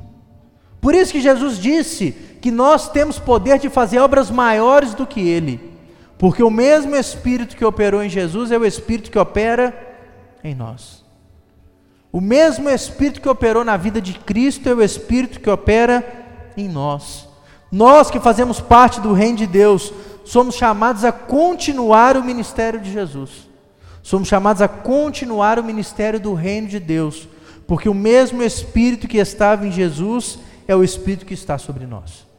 Por 0.81 0.95
isso 0.95 1.13
que 1.13 1.21
Jesus 1.21 1.59
disse 1.59 2.15
que 2.43 2.51
nós 2.51 2.89
temos 2.89 3.21
poder 3.21 3.61
de 3.61 3.71
fazer 3.71 4.01
obras 4.01 4.29
maiores 4.29 4.95
do 4.95 5.07
que 5.07 5.21
Ele, 5.21 5.73
porque 6.19 6.43
o 6.43 6.51
mesmo 6.51 6.97
Espírito 6.97 7.57
que 7.57 7.65
operou 7.65 8.03
em 8.03 8.11
Jesus 8.11 8.51
é 8.51 8.59
o 8.59 8.67
Espírito 8.67 9.13
que 9.13 9.19
opera 9.19 9.73
em 10.43 10.53
nós. 10.53 11.05
O 12.11 12.21
mesmo 12.21 12.69
Espírito 12.69 13.21
que 13.21 13.29
operou 13.29 13.65
na 13.65 13.77
vida 13.77 14.01
de 14.01 14.15
Cristo 14.15 14.69
é 14.69 14.75
o 14.75 14.83
Espírito 14.83 15.39
que 15.39 15.49
opera 15.49 16.05
em 16.57 16.69
nós. 16.69 17.29
Nós 17.71 18.11
que 18.11 18.19
fazemos 18.19 18.61
parte 18.61 19.01
do 19.01 19.13
Reino 19.13 19.39
de 19.39 19.47
Deus, 19.47 19.93
somos 20.25 20.57
chamados 20.57 21.05
a 21.05 21.13
continuar 21.13 22.17
o 22.17 22.25
ministério 22.25 22.81
de 22.81 22.93
Jesus. 22.93 23.49
Somos 24.03 24.27
chamados 24.27 24.61
a 24.61 24.67
continuar 24.67 25.61
o 25.61 25.65
ministério 25.65 26.19
do 26.19 26.35
Reino 26.35 26.67
de 26.67 26.81
Deus, 26.81 27.29
porque 27.69 27.89
o 27.89 27.95
mesmo 27.95 28.43
Espírito 28.43 29.07
que 29.07 29.19
estava 29.19 29.65
em 29.65 29.71
Jesus 29.71 30.41
é 30.67 30.75
o 30.75 30.83
Espírito 30.83 31.25
que 31.25 31.35
está 31.35 31.57
sobre 31.57 31.87
nós. 31.87 32.32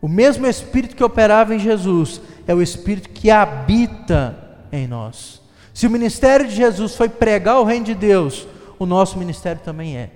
O 0.00 0.08
mesmo 0.08 0.46
Espírito 0.46 0.94
que 0.94 1.04
operava 1.04 1.54
em 1.54 1.58
Jesus 1.58 2.20
é 2.46 2.54
o 2.54 2.62
Espírito 2.62 3.10
que 3.10 3.30
habita 3.30 4.36
em 4.70 4.86
nós. 4.86 5.40
Se 5.74 5.86
o 5.86 5.90
ministério 5.90 6.46
de 6.46 6.54
Jesus 6.54 6.94
foi 6.94 7.08
pregar 7.08 7.60
o 7.60 7.64
reino 7.64 7.86
de 7.86 7.94
Deus, 7.94 8.46
o 8.78 8.86
nosso 8.86 9.18
ministério 9.18 9.60
também 9.64 9.96
é. 9.96 10.10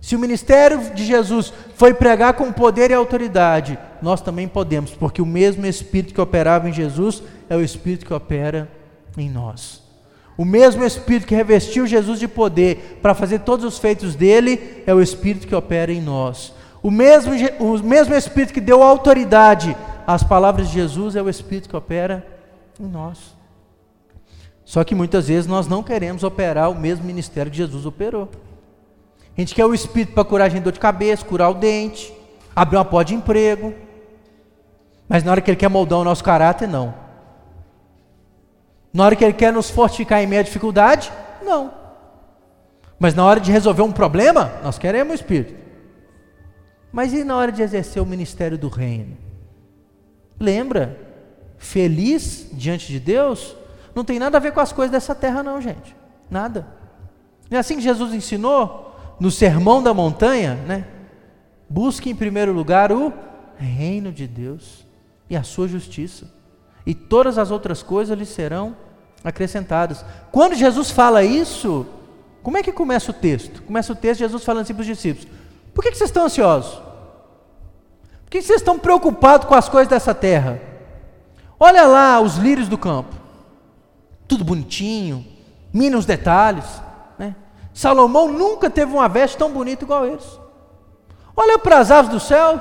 Se 0.00 0.16
o 0.16 0.18
ministério 0.18 0.94
de 0.94 1.04
Jesus 1.04 1.52
foi 1.74 1.92
pregar 1.92 2.34
com 2.34 2.52
poder 2.52 2.90
e 2.90 2.94
autoridade, 2.94 3.78
nós 4.00 4.20
também 4.20 4.48
podemos, 4.48 4.92
porque 4.92 5.20
o 5.20 5.26
mesmo 5.26 5.66
Espírito 5.66 6.14
que 6.14 6.20
operava 6.20 6.68
em 6.68 6.72
Jesus 6.72 7.22
é 7.48 7.56
o 7.56 7.62
Espírito 7.62 8.06
que 8.06 8.14
opera 8.14 8.68
em 9.16 9.28
nós. 9.28 9.82
O 10.38 10.44
mesmo 10.44 10.84
Espírito 10.84 11.26
que 11.26 11.34
revestiu 11.34 11.86
Jesus 11.86 12.18
de 12.18 12.26
poder 12.26 12.98
para 13.02 13.14
fazer 13.14 13.40
todos 13.40 13.64
os 13.64 13.78
feitos 13.78 14.14
dele 14.14 14.82
é 14.86 14.94
o 14.94 15.02
Espírito 15.02 15.46
que 15.46 15.54
opera 15.54 15.92
em 15.92 16.00
nós. 16.00 16.54
O 16.82 16.90
mesmo, 16.90 17.32
o 17.58 17.78
mesmo 17.78 18.14
Espírito 18.14 18.54
que 18.54 18.60
deu 18.60 18.82
autoridade 18.82 19.76
às 20.06 20.22
palavras 20.22 20.68
de 20.68 20.74
Jesus 20.74 21.14
é 21.14 21.22
o 21.22 21.28
Espírito 21.28 21.68
que 21.68 21.76
opera 21.76 22.26
em 22.78 22.86
nós. 22.86 23.36
Só 24.64 24.84
que 24.84 24.94
muitas 24.94 25.28
vezes 25.28 25.46
nós 25.46 25.66
não 25.66 25.82
queremos 25.82 26.22
operar 26.22 26.70
o 26.70 26.74
mesmo 26.74 27.04
ministério 27.04 27.50
que 27.50 27.58
Jesus 27.58 27.84
operou. 27.84 28.28
A 29.36 29.40
gente 29.40 29.54
quer 29.54 29.66
o 29.66 29.74
Espírito 29.74 30.14
para 30.14 30.24
curar 30.24 30.46
a 30.46 30.48
gente 30.48 30.62
dor 30.62 30.72
de 30.72 30.80
cabeça, 30.80 31.24
curar 31.24 31.50
o 31.50 31.54
dente, 31.54 32.12
abrir 32.54 32.76
uma 32.76 32.84
porta 32.84 33.08
de 33.08 33.14
emprego. 33.14 33.74
Mas 35.08 35.24
na 35.24 35.32
hora 35.32 35.40
que 35.40 35.50
Ele 35.50 35.56
quer 35.56 35.68
moldar 35.68 35.98
o 35.98 36.04
nosso 36.04 36.22
caráter, 36.22 36.68
não. 36.68 36.94
Na 38.92 39.04
hora 39.04 39.16
que 39.16 39.24
Ele 39.24 39.32
quer 39.32 39.52
nos 39.52 39.70
fortificar 39.70 40.22
em 40.22 40.26
meio 40.26 40.40
à 40.40 40.44
dificuldade, 40.44 41.12
não. 41.42 41.72
Mas 42.98 43.14
na 43.14 43.24
hora 43.24 43.40
de 43.40 43.50
resolver 43.50 43.82
um 43.82 43.92
problema, 43.92 44.52
nós 44.62 44.78
queremos 44.78 45.12
o 45.12 45.16
Espírito. 45.16 45.54
Mas 46.92 47.12
e 47.12 47.24
na 47.24 47.36
hora 47.36 47.52
de 47.52 47.62
exercer 47.62 48.02
o 48.02 48.06
ministério 48.06 48.58
do 48.58 48.68
reino? 48.68 49.16
Lembra? 50.38 50.98
Feliz 51.58 52.48
diante 52.52 52.88
de 52.88 52.98
Deus 52.98 53.54
não 53.94 54.04
tem 54.04 54.18
nada 54.18 54.38
a 54.38 54.40
ver 54.40 54.52
com 54.52 54.60
as 54.60 54.72
coisas 54.72 54.90
dessa 54.90 55.14
terra, 55.14 55.42
não, 55.42 55.60
gente. 55.60 55.94
Nada. 56.30 56.66
Não 57.50 57.56
é 57.56 57.60
assim 57.60 57.76
que 57.76 57.82
Jesus 57.82 58.14
ensinou 58.14 58.96
no 59.18 59.30
Sermão 59.30 59.82
da 59.82 59.92
Montanha, 59.92 60.54
né? 60.54 60.86
Busque 61.68 62.10
em 62.10 62.16
primeiro 62.16 62.52
lugar 62.52 62.90
o 62.90 63.12
reino 63.56 64.10
de 64.10 64.26
Deus 64.26 64.86
e 65.28 65.36
a 65.36 65.42
sua 65.42 65.68
justiça 65.68 66.26
e 66.86 66.94
todas 66.94 67.38
as 67.38 67.50
outras 67.50 67.82
coisas 67.82 68.18
lhe 68.18 68.26
serão 68.26 68.76
acrescentadas. 69.22 70.04
Quando 70.32 70.54
Jesus 70.54 70.90
fala 70.90 71.22
isso, 71.22 71.86
como 72.42 72.56
é 72.56 72.62
que 72.62 72.72
começa 72.72 73.10
o 73.10 73.14
texto? 73.14 73.62
Começa 73.62 73.92
o 73.92 73.96
texto 73.96 74.20
Jesus 74.20 74.42
falando 74.42 74.62
assim 74.62 74.74
para 74.74 74.80
os 74.80 74.86
discípulos: 74.86 75.28
Por 75.74 75.82
que, 75.82 75.94
vocês 75.94 76.10
estão 76.10 76.24
ansiosos? 76.24 76.74
Por 78.24 78.30
que, 78.30 78.42
vocês 78.42 78.60
estão 78.60 78.78
preocupados 78.78 79.46
com 79.46 79.54
as 79.54 79.68
coisas 79.68 79.88
dessa 79.88 80.14
terra? 80.14 80.60
Olha 81.58 81.86
lá 81.86 82.20
os 82.20 82.36
lírios 82.36 82.68
do 82.68 82.78
campo, 82.78 83.14
tudo 84.26 84.44
bonitinho, 84.44 85.26
mínimos 85.72 86.06
detalhes. 86.06 86.64
Né? 87.18 87.36
Salomão 87.74 88.32
nunca 88.32 88.70
teve 88.70 88.92
uma 88.92 89.08
veste 89.08 89.36
tão 89.36 89.50
bonita 89.50 89.84
igual 89.84 90.06
eles. 90.06 90.40
Olha 91.36 91.58
para 91.58 91.78
as 91.78 91.90
aves 91.90 92.10
do 92.10 92.20
céu, 92.20 92.60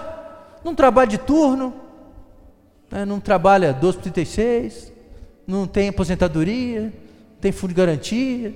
num 0.63 0.76
trabalho 0.76 1.10
de 1.10 1.17
turno, 1.17 1.74
né, 2.91 3.06
não 3.06 3.19
trabalha 3.19 3.74
12 3.74 3.98
por 3.98 4.04
36, 4.04 4.91
não 5.45 5.67
tem 5.67 5.89
aposentadoria, 5.89 6.82
não 6.82 7.39
tem 7.41 7.52
fundo 7.52 7.69
de 7.69 7.76
garantia, 7.76 8.54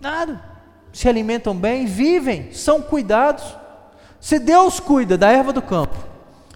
nada. 0.00 0.51
Se 0.92 1.08
alimentam 1.08 1.54
bem, 1.54 1.86
vivem, 1.86 2.52
são 2.52 2.82
cuidados. 2.82 3.56
Se 4.20 4.38
Deus 4.38 4.78
cuida 4.78 5.16
da 5.16 5.30
erva 5.30 5.52
do 5.52 5.62
campo, 5.62 5.96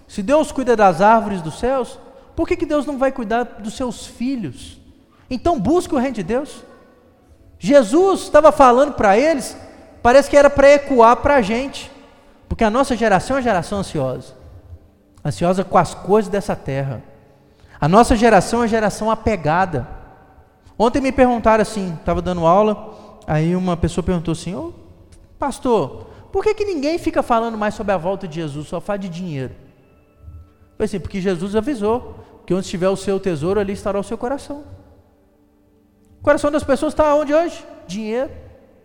se 0.07 0.21
Deus 0.21 0.51
cuida 0.51 0.75
das 0.75 1.01
árvores 1.01 1.41
dos 1.41 1.59
céus, 1.59 1.99
por 2.35 2.47
que, 2.47 2.55
que 2.55 2.65
Deus 2.65 2.85
não 2.85 2.97
vai 2.97 3.11
cuidar 3.11 3.43
dos 3.43 3.75
seus 3.75 4.05
filhos? 4.05 4.79
Então 5.29 5.59
busque 5.59 5.93
o 5.93 5.97
reino 5.97 6.15
de 6.15 6.23
Deus. 6.23 6.63
Jesus 7.59 8.21
estava 8.21 8.51
falando 8.51 8.93
para 8.93 9.17
eles, 9.17 9.57
parece 10.01 10.29
que 10.29 10.37
era 10.37 10.49
para 10.49 10.69
ecoar 10.69 11.17
para 11.17 11.35
a 11.35 11.41
gente, 11.41 11.91
porque 12.47 12.63
a 12.63 12.69
nossa 12.69 12.95
geração 12.95 13.35
é 13.35 13.39
uma 13.39 13.43
geração 13.43 13.79
ansiosa 13.79 14.37
ansiosa 15.27 15.63
com 15.63 15.77
as 15.77 15.93
coisas 15.93 16.31
dessa 16.31 16.55
terra. 16.55 17.03
A 17.79 17.87
nossa 17.87 18.15
geração 18.15 18.59
é 18.59 18.61
uma 18.63 18.67
geração 18.67 19.11
apegada. 19.11 19.87
Ontem 20.77 21.01
me 21.01 21.11
perguntaram 21.11 21.61
assim, 21.61 21.93
estava 21.99 22.21
dando 22.21 22.45
aula, 22.45 22.95
aí 23.27 23.55
uma 23.55 23.75
pessoa 23.77 24.03
perguntou 24.03 24.31
assim, 24.31 24.55
ô 24.55 24.73
pastor, 25.37 26.07
por 26.31 26.43
que, 26.43 26.53
que 26.53 26.65
ninguém 26.65 26.97
fica 26.97 27.21
falando 27.21 27.57
mais 27.57 27.75
sobre 27.75 27.93
a 27.93 27.97
volta 27.97 28.27
de 28.27 28.35
Jesus, 28.35 28.67
só 28.67 28.81
fala 28.81 28.97
de 28.97 29.09
dinheiro? 29.09 29.53
Eu 30.79 30.85
assim, 30.85 30.99
porque 30.99 31.21
Jesus 31.21 31.55
avisou 31.55 32.15
que 32.45 32.53
onde 32.53 32.65
estiver 32.65 32.89
o 32.89 32.95
seu 32.95 33.19
tesouro, 33.19 33.59
ali 33.59 33.73
estará 33.73 33.99
o 33.99 34.03
seu 34.03 34.17
coração. 34.17 34.63
O 36.19 36.23
coração 36.23 36.49
das 36.49 36.63
pessoas 36.63 36.93
está 36.93 37.13
onde 37.13 37.33
hoje? 37.33 37.63
Dinheiro, 37.85 38.31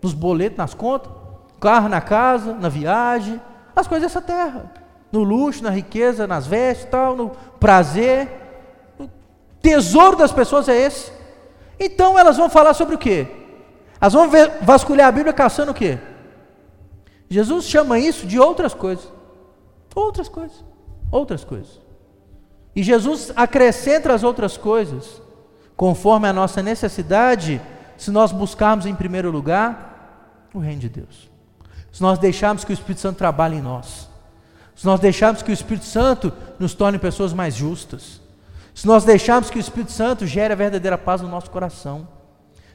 nos 0.02 0.12
boletos, 0.12 0.58
nas 0.58 0.74
contas, 0.74 1.12
carro 1.60 1.88
na 1.88 2.00
casa, 2.00 2.52
na 2.54 2.68
viagem, 2.68 3.40
as 3.74 3.86
coisas 3.86 4.10
dessa 4.10 4.20
terra 4.20 4.82
no 5.12 5.22
luxo, 5.22 5.62
na 5.62 5.70
riqueza, 5.70 6.26
nas 6.26 6.46
vestes, 6.46 6.88
tal, 6.90 7.14
no 7.14 7.30
prazer. 7.60 8.28
O 8.98 9.06
tesouro 9.60 10.16
das 10.16 10.32
pessoas 10.32 10.68
é 10.68 10.76
esse. 10.76 11.12
Então 11.78 12.18
elas 12.18 12.38
vão 12.38 12.48
falar 12.48 12.72
sobre 12.72 12.94
o 12.94 12.98
quê? 12.98 13.28
Elas 14.02 14.12
vão 14.12 14.28
ver, 14.28 14.58
vasculhar 14.60 15.08
a 15.08 15.12
Bíblia 15.12 15.32
caçando 15.32 15.70
o 15.70 15.74
quê? 15.74 15.98
Jesus 17.30 17.64
chama 17.64 17.98
isso 17.98 18.26
de 18.26 18.38
outras 18.38 18.74
coisas. 18.74 19.08
Outras 19.94 20.28
coisas. 20.28 20.64
Outras 21.10 21.44
coisas. 21.44 21.80
E 22.74 22.82
Jesus 22.82 23.32
acrescenta 23.36 24.12
as 24.12 24.24
outras 24.24 24.56
coisas, 24.56 25.22
conforme 25.76 26.26
a 26.26 26.32
nossa 26.32 26.62
necessidade, 26.62 27.62
se 27.96 28.10
nós 28.10 28.32
buscarmos 28.32 28.84
em 28.84 28.94
primeiro 28.94 29.30
lugar 29.30 30.48
o 30.52 30.58
reino 30.58 30.80
de 30.80 30.88
Deus. 30.88 31.30
Se 31.92 32.02
nós 32.02 32.18
deixarmos 32.18 32.64
que 32.64 32.72
o 32.72 32.74
Espírito 32.74 33.00
Santo 33.00 33.18
trabalhe 33.18 33.56
em 33.56 33.62
nós 33.62 34.10
se 34.82 34.86
nós 34.86 34.98
deixarmos 34.98 35.42
que 35.42 35.50
o 35.50 35.54
Espírito 35.54 35.86
Santo 35.86 36.32
nos 36.58 36.74
torne 36.74 36.98
pessoas 36.98 37.32
mais 37.32 37.54
justas, 37.54 38.20
se 38.74 38.84
nós 38.84 39.04
deixarmos 39.04 39.50
que 39.50 39.58
o 39.58 39.60
Espírito 39.60 39.92
Santo 39.92 40.26
gere 40.26 40.52
a 40.52 40.56
verdadeira 40.56 40.96
paz 40.96 41.20
no 41.20 41.28
nosso 41.28 41.50
coração, 41.50 42.08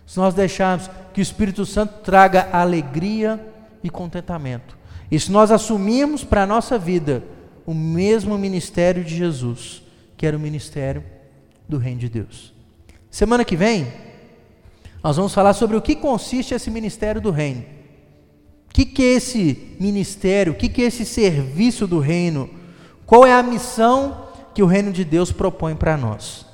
se 0.07 0.17
nós 0.17 0.33
deixarmos 0.33 0.89
que 1.13 1.19
o 1.19 1.21
Espírito 1.21 1.65
Santo 1.65 2.01
traga 2.01 2.47
alegria 2.51 3.39
e 3.83 3.89
contentamento, 3.89 4.75
e 5.11 5.19
se 5.19 5.31
nós 5.31 5.51
assumirmos 5.51 6.23
para 6.23 6.43
a 6.43 6.47
nossa 6.47 6.79
vida 6.79 7.23
o 7.65 7.73
mesmo 7.73 8.37
ministério 8.37 9.03
de 9.03 9.15
Jesus, 9.15 9.83
que 10.15 10.25
era 10.25 10.35
o 10.35 10.39
ministério 10.39 11.03
do 11.67 11.77
Reino 11.77 11.99
de 11.99 12.09
Deus. 12.09 12.53
Semana 13.11 13.43
que 13.45 13.55
vem, 13.55 13.87
Nós 15.03 15.15
vamos 15.15 15.33
falar 15.33 15.53
sobre 15.53 15.77
o 15.77 15.81
que 15.81 15.95
consiste 15.95 16.53
esse 16.53 16.69
ministério 16.69 17.21
do 17.21 17.31
reino. 17.31 17.63
O 18.69 18.73
que, 18.73 18.83
que 18.83 19.03
é 19.03 19.13
esse 19.13 19.77
ministério? 19.79 20.53
O 20.53 20.55
que, 20.55 20.67
que 20.67 20.81
é 20.81 20.85
esse 20.85 21.05
serviço 21.05 21.87
do 21.87 21.99
reino? 21.99 22.49
Qual 23.05 23.25
é 23.25 23.31
a 23.31 23.43
missão 23.43 24.27
que 24.53 24.61
o 24.61 24.65
reino 24.65 24.91
de 24.91 25.05
Deus 25.05 25.31
propõe 25.31 25.75
para 25.75 25.95
nós? 25.95 26.45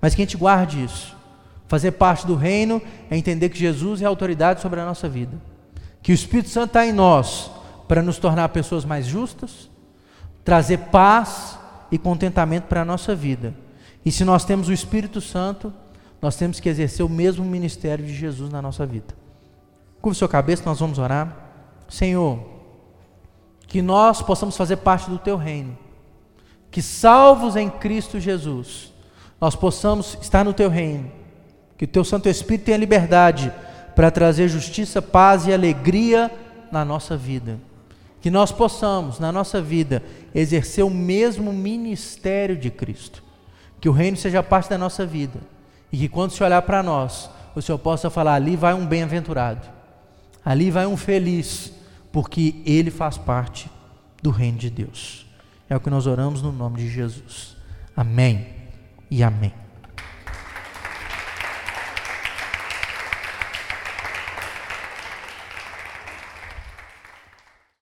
Mas 0.00 0.14
que 0.14 0.22
a 0.22 0.24
gente 0.24 0.36
guarde 0.36 0.82
isso. 0.82 1.17
Fazer 1.68 1.92
parte 1.92 2.26
do 2.26 2.34
reino 2.34 2.82
é 3.10 3.16
entender 3.16 3.50
que 3.50 3.58
Jesus 3.58 4.02
é 4.02 4.06
autoridade 4.06 4.60
sobre 4.60 4.80
a 4.80 4.86
nossa 4.86 5.08
vida. 5.08 5.36
Que 6.02 6.10
o 6.10 6.14
Espírito 6.14 6.48
Santo 6.48 6.68
está 6.68 6.86
em 6.86 6.92
nós 6.92 7.50
para 7.86 8.02
nos 8.02 8.18
tornar 8.18 8.48
pessoas 8.48 8.84
mais 8.84 9.06
justas, 9.06 9.70
trazer 10.44 10.78
paz 10.90 11.58
e 11.90 11.98
contentamento 11.98 12.64
para 12.64 12.82
a 12.82 12.84
nossa 12.84 13.14
vida. 13.14 13.54
E 14.04 14.10
se 14.10 14.24
nós 14.24 14.44
temos 14.44 14.68
o 14.68 14.72
Espírito 14.72 15.20
Santo, 15.20 15.72
nós 16.20 16.36
temos 16.36 16.58
que 16.58 16.68
exercer 16.68 17.04
o 17.04 17.08
mesmo 17.08 17.44
ministério 17.44 18.04
de 18.04 18.14
Jesus 18.14 18.50
na 18.50 18.62
nossa 18.62 18.86
vida. 18.86 19.14
Curva 20.00 20.18
sua 20.18 20.28
cabeça, 20.28 20.62
nós 20.64 20.80
vamos 20.80 20.98
orar. 20.98 21.36
Senhor, 21.88 22.40
que 23.66 23.82
nós 23.82 24.22
possamos 24.22 24.56
fazer 24.56 24.76
parte 24.76 25.10
do 25.10 25.18
teu 25.18 25.36
reino, 25.36 25.76
que 26.70 26.80
salvos 26.80 27.56
em 27.56 27.68
Cristo 27.68 28.18
Jesus, 28.18 28.92
nós 29.40 29.54
possamos 29.54 30.16
estar 30.20 30.44
no 30.44 30.52
teu 30.52 30.70
reino, 30.70 31.10
que 31.78 31.84
o 31.84 31.88
teu 31.88 32.04
Santo 32.04 32.28
Espírito 32.28 32.66
tenha 32.66 32.76
liberdade 32.76 33.52
para 33.94 34.10
trazer 34.10 34.48
justiça, 34.48 35.00
paz 35.00 35.46
e 35.46 35.52
alegria 35.52 36.30
na 36.70 36.84
nossa 36.84 37.16
vida. 37.16 37.58
Que 38.20 38.30
nós 38.30 38.52
possamos, 38.52 39.20
na 39.20 39.30
nossa 39.30 39.62
vida, 39.62 40.02
exercer 40.34 40.84
o 40.84 40.90
mesmo 40.90 41.52
ministério 41.52 42.56
de 42.56 42.68
Cristo. 42.68 43.22
Que 43.80 43.88
o 43.88 43.92
reino 43.92 44.16
seja 44.16 44.42
parte 44.42 44.68
da 44.68 44.76
nossa 44.76 45.06
vida 45.06 45.38
e 45.92 45.96
que 45.96 46.08
quando 46.08 46.32
se 46.32 46.42
olhar 46.42 46.62
para 46.62 46.82
nós, 46.82 47.30
o 47.54 47.62
Senhor 47.62 47.78
possa 47.78 48.10
falar: 48.10 48.34
ali 48.34 48.56
vai 48.56 48.74
um 48.74 48.86
bem-aventurado, 48.86 49.66
ali 50.44 50.70
vai 50.70 50.86
um 50.86 50.96
feliz, 50.96 51.72
porque 52.12 52.56
ele 52.66 52.90
faz 52.90 53.16
parte 53.16 53.70
do 54.22 54.30
reino 54.30 54.58
de 54.58 54.68
Deus. 54.68 55.26
É 55.68 55.76
o 55.76 55.80
que 55.80 55.90
nós 55.90 56.06
oramos 56.06 56.42
no 56.42 56.50
nome 56.50 56.78
de 56.78 56.88
Jesus. 56.88 57.56
Amém 57.96 58.48
e 59.10 59.22
amém. 59.22 59.67